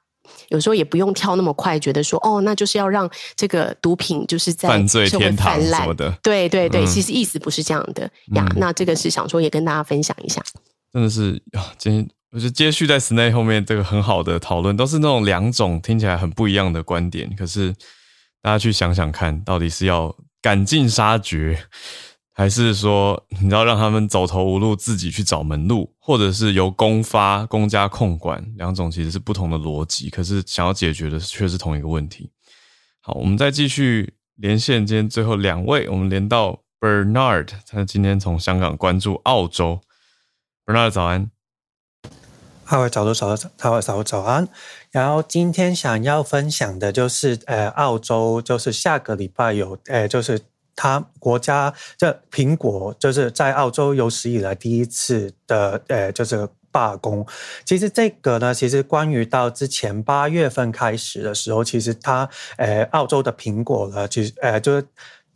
[0.49, 6.11] 有时候也不用跳那么快，觉得说哦，那就是要让这个毒品就是在犯罪天堂什么的。
[6.23, 8.45] 对对对，嗯、其实意思不是这样的呀。
[8.55, 10.41] 那这个是想说也跟大家分享一下。
[10.93, 17.33] 真的是啊，今天我觉得接续在 Snei 后面这个很好的讨论，都是那种两种听起来很不一样的观点。
[17.35, 17.73] 可是
[18.41, 21.65] 大家去想想看，到底是要赶尽杀绝？
[22.33, 32.31] 还是说，你要让他们走投无路，自己去找门路，或者是由公发、公家控管，两种其实是不同的逻辑，可是想要解决的却是同一个问题。
[33.01, 39.81] 好，我们再继续连线，今天最后两位，我们连到 Bernard，他今天从香港关注澳洲。
[40.65, 41.29] Bernard 早安，
[42.65, 44.47] 各位早都早早早早早安。
[44.89, 50.39] 然后今天想要分享的就是，呃，澳洲就是下个礼拜有，呃，就是。
[50.75, 57.25] 他国家这苹果就是在澳洲有史以来第一次的呃，就是罢工。
[57.65, 64.87] 其实这个呢，其实关于到之前八月份开始的时候，其实它呃，澳洲的苹果呢，其实呃，就是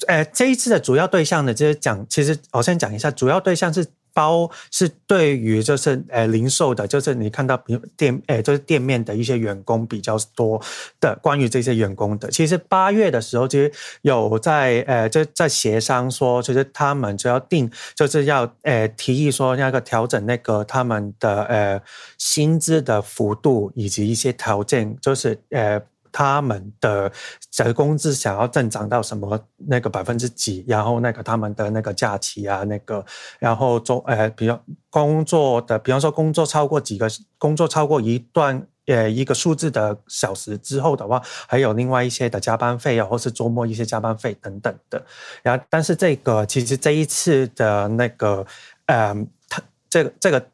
[0.08, 3.86] 呃，这一次的主要对象呢，就是讲，其实我先讲一下，主要对象是。
[4.16, 7.62] 包是对于就是呃零售的，就是你看到
[7.98, 10.60] 店诶就是店面的一些员工比较多
[11.02, 13.70] 的，关于这些员工的，其实八月的时候其实
[14.04, 21.82] 有在呃就在协商说，就是他们就要定，就是要呃提议说那个调整那个他们的呃
[22.18, 25.82] 薪资的幅度以及一些条件，就是呃。
[26.18, 27.12] 他们的
[27.52, 29.38] 这个工资想要增长到什么
[29.68, 33.06] 那个百分之几，然后那个他们的那个假期啊，那个
[33.38, 34.58] 然后做呃，比如
[34.90, 45.06] 工作的，比方说工作超过几个工作超过一段呃一个数字的小时之后的话，还有另外一些的加班费啊，或是周末一些加班费等等的。
[45.44, 48.46] 然后，但是这个其实这一次的那个
[48.86, 49.14] 呃，
[49.50, 50.48] 他这个这个。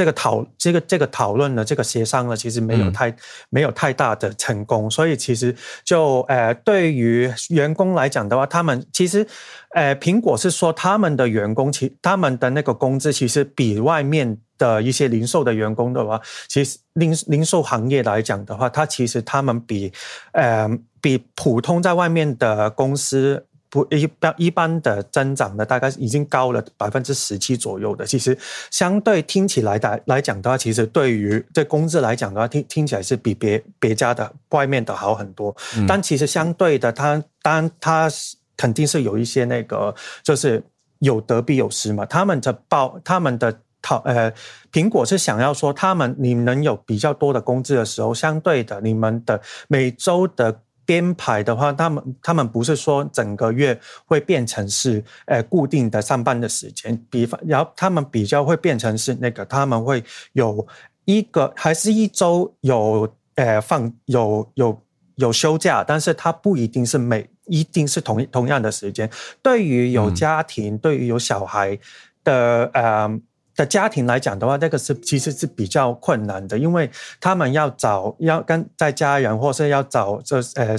[0.00, 3.16] 这个讨这个这个讨论呢，这个协商呢，其实没有太、嗯、
[3.50, 9.26] 没有太大的成功，所以其实就呃，对于员工来讲的话，他们其实
[9.74, 19.92] 呃，苹果是说他们的员工其他们的那个工资其实比外面的一些零售的员工的话，其实零零售行业来讲的话，他其实他们比
[20.32, 20.66] 呃
[21.02, 23.44] 比普通在外面的公司。
[23.70, 28.04] 不一般一般的增长呢，大概已经高了百分之十七左右的。
[28.04, 28.36] 其实
[28.68, 35.54] 相对听起来的来讲的话，其实对于这工资来讲的话，听听起来是比别别家的外面的好很多。
[35.76, 38.10] 嗯、但其实相对的，它当然它
[38.56, 39.94] 肯定是有一些那个，
[40.24, 40.60] 就是
[40.98, 42.04] 有得必有失嘛。
[42.04, 44.32] 他们的报他们的讨呃，
[44.72, 50.60] 苹果是想要说，他们你能有比较多的工资的时候，相对的你们的每周的。
[50.90, 60.66] 编排的话，他们他们不是说整个月会变成是呃固定的上班的时间，比方然后他们比较会变成是那个他们会有
[61.04, 64.82] 一个还是一周有呃放有有
[65.14, 69.08] 有休假，但是它不一定是每一定是同同样的时间。
[69.40, 71.78] 对于有家庭、嗯、对于有小孩
[72.24, 73.20] 的呃。
[73.60, 76.90] 的家庭来讲的话，那个是其实是比较困难的，因为
[77.20, 80.74] 他们要找要跟在家人，或是要找这呃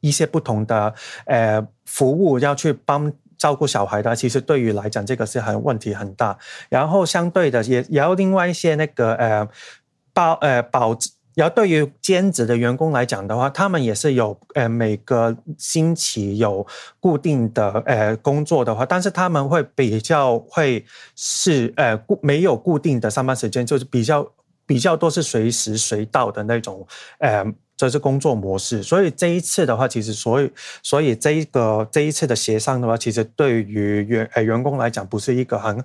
[0.00, 0.94] 一些不同的
[1.26, 6.38] 呃服务要去帮照顾小孩的，其实对于来讲，这个是很问题很大。
[6.70, 9.46] 然后相对的也也要另外一些那个呃
[10.14, 10.96] 保呃保。
[11.34, 16.66] 然后对于兼职的员工来讲的话，他们也是有呃每个星期有
[17.00, 20.84] 固定的呃工作的话，但是他们会比较会
[21.16, 24.30] 是呃固没有固定的上班时间，就是比较
[24.66, 26.86] 比较多是随时随到的那种
[27.18, 27.44] 呃
[27.76, 28.82] 就是工作模式。
[28.82, 30.50] 所以这一次的话，其实所以
[30.82, 35.82] 所以这一个这一次的协商的话，其实对于员呃员工来讲不是一个很。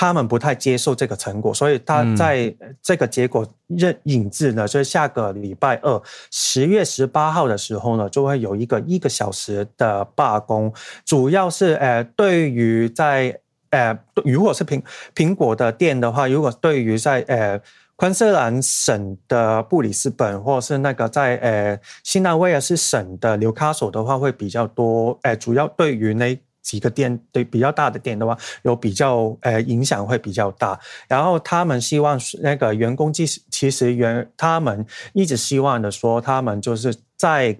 [0.00, 10.72] 他们不太接受这个成果，所以他在这个结果认引致呢，就是下个礼拜二十月十八号的时候呢，就会有一个一个小时的罢工，
[11.04, 13.38] 主要是呃，对于在
[13.68, 13.94] 呃，
[14.24, 14.82] 如果是苹
[15.14, 17.60] 苹果的店的话，如果对于在呃。
[18.00, 25.18] 昆士兰省的布里斯本，或者是那个在呃新南威尔士省的纽卡索的话，会比较多。
[25.20, 30.78] 呃，主要对于那几个店，对比较大的店的话，有比较呃影响会比较大。
[31.08, 37.58] 然后他们希望那个员工，其实其实原他们一直希望的说，他们就是在。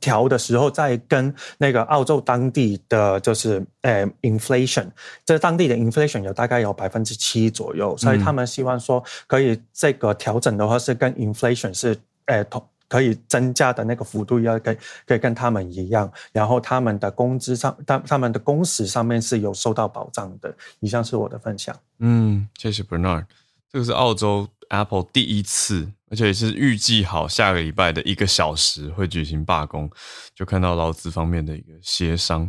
[0.00, 4.86] 调的时候再跟那个澳洲当地的就是呃 inflation，
[5.24, 11.96] 这当地的 inflation 有大概有百分之七左右，所以他们希望说可以这个调整的话是跟 inflation 是
[12.26, 14.76] 呃同可以增加的那个幅度要跟
[15.06, 20.54] 可以跟他们一样，然后他们的工资上，他他们的工时上面是有受到保障的。
[20.80, 21.74] 以上是我的分享。
[21.98, 23.26] 嗯，谢谢 Bernard，
[23.70, 25.92] 这个是澳洲 Apple 第一次。
[26.10, 29.90] 而且是预计好下个礼拜的一个小时会举行罢工，
[30.32, 32.48] 就看到劳资方面的一个协商。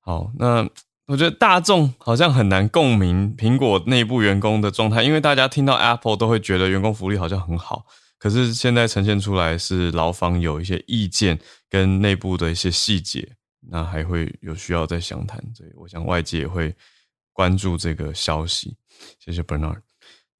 [0.00, 0.68] 好，那
[1.06, 7.86] 我觉得大众好像很难共鸣苹果内部员工的状态，因为大家听到 Apple 都会觉得员工福利好像很好，
[8.18, 11.38] 可是现在呈现出来是劳方有一些意见
[11.68, 13.36] 跟内部的一些细节，
[13.70, 15.42] 那还会有需要再详谈。
[15.54, 16.74] 所以我想外界也会
[17.32, 18.76] 关注这个消息。
[19.18, 19.80] 谢谢 Bernard。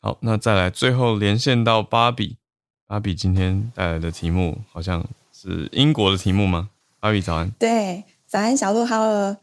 [0.01, 2.39] 好，那再来最后连线到芭比。
[2.87, 6.71] 芭比今天带来的题目好像是英国的题目吗？
[6.99, 7.51] 芭比早安。
[7.59, 9.37] 对，早安小鹿，好了，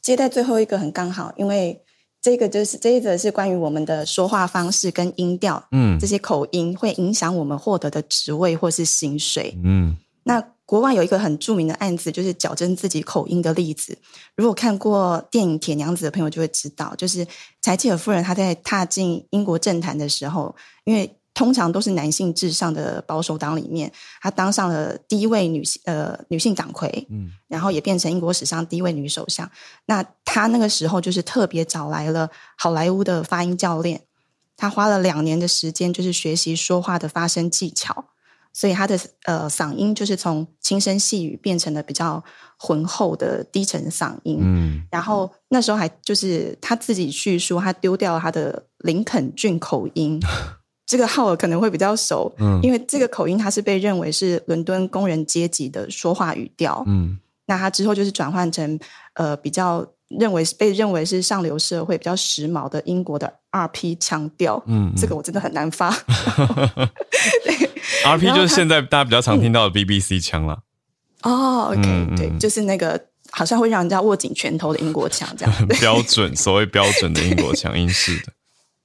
[0.00, 1.84] 接待最后一个很刚好，因为
[2.22, 9.96] 这个就是这一则是关于我们的说话方式跟音调，嗯，这些口音会影响我们获得的职位或是薪水，嗯。
[10.24, 13.98] 那国外有一个很著名的案子，就是矫正自己口音的例子。
[14.36, 17.26] 如果看过电影《铁娘子》的朋友就会知道，就是
[17.60, 20.54] 柴契尔夫人她在踏进英国政坛的时候，
[20.84, 29.50] 因为通常都是男性至上的保守党里面，她当上了第一位女性呃女性党魁，嗯，然后也变成英国史上第一位女首相。
[29.86, 34.02] 那她那个时候就是特别找来了好莱坞的发音教练，
[34.56, 38.04] 她花了两年的时间，就是学习说话的发声技巧，
[38.52, 42.22] 所以她的呃嗓音就是从轻声细语变成了比较
[42.58, 44.38] 浑厚的低沉嗓音。
[44.42, 50.20] 嗯，然后那时候还就是她自己叙述，她丢掉了她的林肯郡口音。
[50.86, 58.78] 这个浩尔可能会比较熟，嗯，因为这个口音它是被认为是伦敦工人阶级的说话语调，嗯，那他之后就是转换成
[59.14, 65.90] 呃比较认为被认为是上流社会比较时髦的英国的 RP 腔调，嗯，这个我真的很难发，
[68.04, 70.58] RP 就是现在大家比较常听到的 BBC 腔了，
[71.22, 78.32] 哦，OK，嗯，对，就是那个好像会让人家握紧拳头的英国腔这样， 标准所谓标准的英国腔，英式的。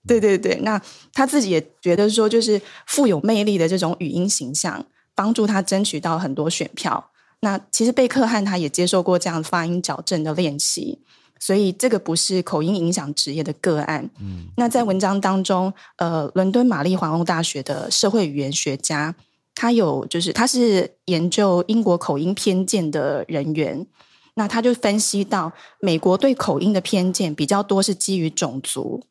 [0.07, 0.81] 对对对，那
[1.13, 7.11] 他自己也觉得说，就是富有魅力的这种语音形象，帮助他争取到很多选票。
[7.41, 10.97] 那其实贝克汉他也接受过这样发音矫正的练习，
[11.39, 14.09] 所以这个不是口音影响职业的个案。
[14.19, 19.13] 嗯，那在文章当中，呃，伦敦玛丽皇后大学的社会语言学家，
[19.53, 23.85] 他有就是他是研究英国口音偏见的人员，
[24.33, 29.03] 那他就分析到，美国对口音的偏见比较多是基于种族。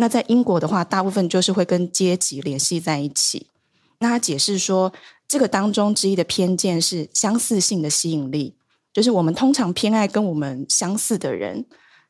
[0.00, 3.46] 那在英国的话，大部分就是会跟阶级联系在一起。
[3.98, 4.90] 那他解释说，
[5.28, 8.54] 这个当中之一的偏见是相似性的吸引力，
[8.94, 11.66] 就是我们通常偏爱跟我们相似的人。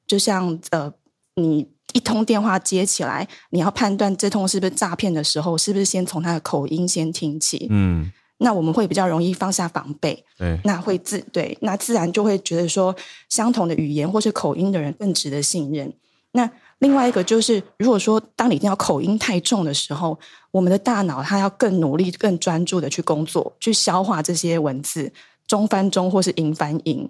[0.07, 0.93] 就像呃，
[1.34, 7.66] 你一通电话接起来，你要判断这通是不是诈骗的时候，是不是先从他的口音先听起？
[7.70, 10.24] 嗯，那我们会比较容易放下防备。
[10.38, 12.95] 对，那会自对，那自然就会觉得说，
[13.28, 15.93] 相同的语言或是口音的人更值得信任。
[16.32, 16.49] 那
[16.81, 20.18] 另外一个就是，如果说当你听到口音太重的时候，
[20.51, 25.12] 我们的大脑它要更努力、更专注的去工作，去消化这些文字，
[25.47, 27.09] 中翻中或是英翻英，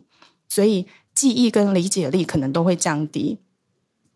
[0.49, 3.39] 所以记忆跟理解力可能都会降低。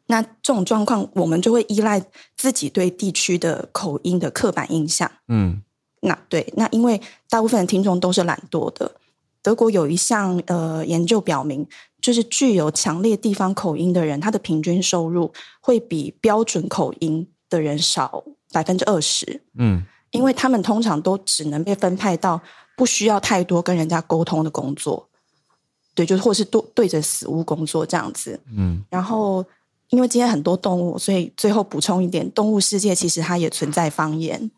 [0.07, 2.05] 那这种状况，我们就会依赖
[2.37, 5.11] 自己对地区的口音的刻板印象。
[5.29, 5.63] 嗯，
[6.01, 7.01] 那对，那因为
[7.31, 8.97] 大部分的听众都是懒惰的。
[9.41, 11.67] 德国有一项呃研究表明，
[12.05, 19.41] 就是具有强烈地方口音的人，他的平均收入会比标准口音的人少百分之二十。
[19.57, 22.39] 嗯，因为他们通常都只能被分派到
[22.77, 25.09] 不需要太多跟人家沟通的工作，
[25.95, 28.39] 对，就是或是对对着死物工作这样子。
[28.55, 29.43] 嗯，然后
[29.89, 34.51] 因为今天很多动物，所以最后补充一点，动物世界其实它也存在方言，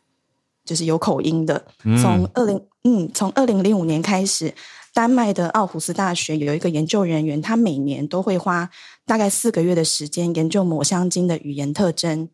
[0.64, 1.64] 就是有口音的。
[2.02, 4.52] 从二零嗯，从二零零五年开始。
[4.96, 8.70] 丹麦的奥胡斯大学有一个研究人员，他每年都会花
[9.04, 12.30] 大概四个月的时间研究抹香鲸的语言特征。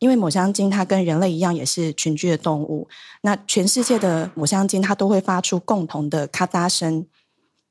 [0.00, 2.88] 因为抹香鲸它跟人类一样，也是群居的动物。
[3.22, 7.06] 那全世界的抹香鲸它都会发出共同的咔嗒声，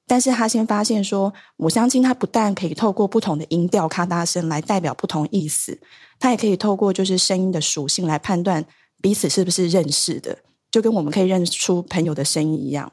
[0.08, 5.78] 但是他先发现说，抹香鲸它不但可以透过不同的音调咔嗒声来代表不同意思，
[6.18, 8.64] 它也可以透过就是声音的属性来判断
[9.02, 10.38] 彼此是不是认识的，
[10.72, 12.90] 就跟我们可以认出朋友的声音一样。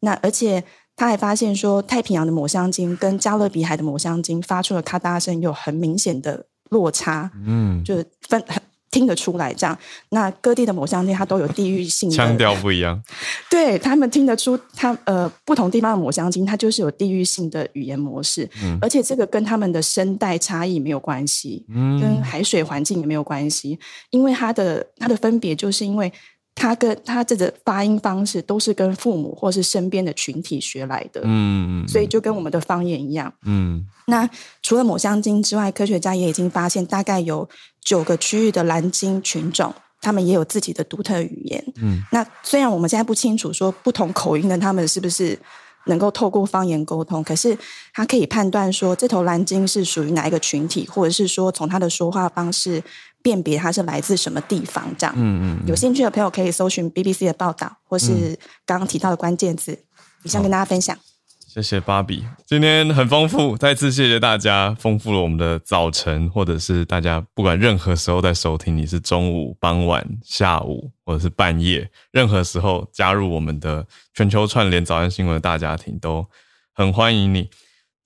[0.00, 0.62] 那而且
[0.94, 8.42] 他还发现说，太平洋的抹香鲸跟加勒比海的抹香鲸发出的咔嗒声有很明显的落差，嗯，就是分
[8.90, 9.76] 听得出来这样。
[10.10, 13.02] 那各地的抹香鲸它都有地域性的腔调不一样，
[13.50, 23.78] 对他们听得出它，它呃不同地方的抹香鲸它就是有地域性的语言模式，嗯，而且这个跟他们的声带差异没有关系，嗯，跟海水环境也没有关系，
[24.10, 26.10] 因为它的它的分别就是因为。
[26.58, 33.86] 他跟他这个发音方式都是跟父母或是身边的群体学来的，嗯，所以就跟我们的方言一样，嗯。
[34.06, 34.28] 那
[34.62, 37.46] 除了抹香鲸之外，科学家也已经发现，大概有
[37.82, 42.02] 九个区域的蓝鲸群种，他们也有自己的独特语言，嗯。
[42.10, 45.38] 那虽然我们现在不清楚说不同口音的他们是不是
[45.84, 47.56] 能够透过方言沟通，可是
[47.92, 52.82] 他可以判断说这头蓝鲸是属于哪一个群体，或者是说从他的说话方式。
[53.26, 55.12] 辨别它是来自什么地方，这样。
[55.18, 55.66] 嗯嗯。
[55.66, 59.76] 有兴趣的朋友可以搜寻 BBC 的报道，或是刚刚提到的关键字，
[60.22, 60.96] 以上跟大家分享。
[61.44, 76.24] 谢谢芭比，今天很丰富，再次谢谢大家，丰富了我们的早晨，或者是大家不管任何时候在收听，你是中午、傍晚、下午，或者是半夜，任何时候加入我们的全球串联早安新闻的大家庭，都
[76.72, 77.50] 很欢迎你。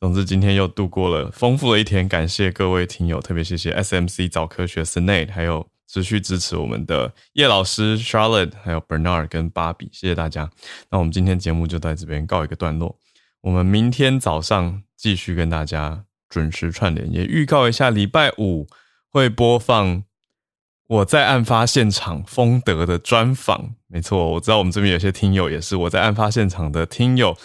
[0.00, 10.50] 总之，今天又度过了丰富的一天，感谢各位听友，特别谢谢 SMC 早科学 Snay，还有持续支持我们的叶老师 Charlotte，还有 Bernard 跟芭比，谢谢大家。
[10.90, 12.98] 那我们今天节目就在这边告一个段落，
[13.42, 18.66] 我们明天早上继续跟大家准时串联，也预告一下礼拜五
[19.10, 20.04] 会播放
[20.86, 23.74] 我在案发现场丰德的专访。
[23.86, 27.36] 没错，我知道我们这边有些听友也是我在案发现场的听友。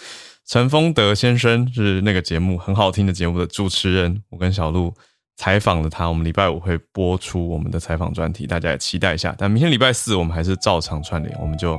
[0.48, 4.94] 陈丰德先生是那个节目很好听的节目的主持人，我跟小鹿
[5.36, 6.08] 采访了他。
[6.08, 9.34] 我们礼拜五会播出我们的采访专题，大家也期待一下。
[9.36, 11.76] 但明天礼拜四我们还是照常串联，我们就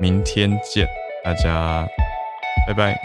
[0.00, 0.86] 明天见，
[1.24, 1.84] 大家
[2.68, 2.96] 拜拜。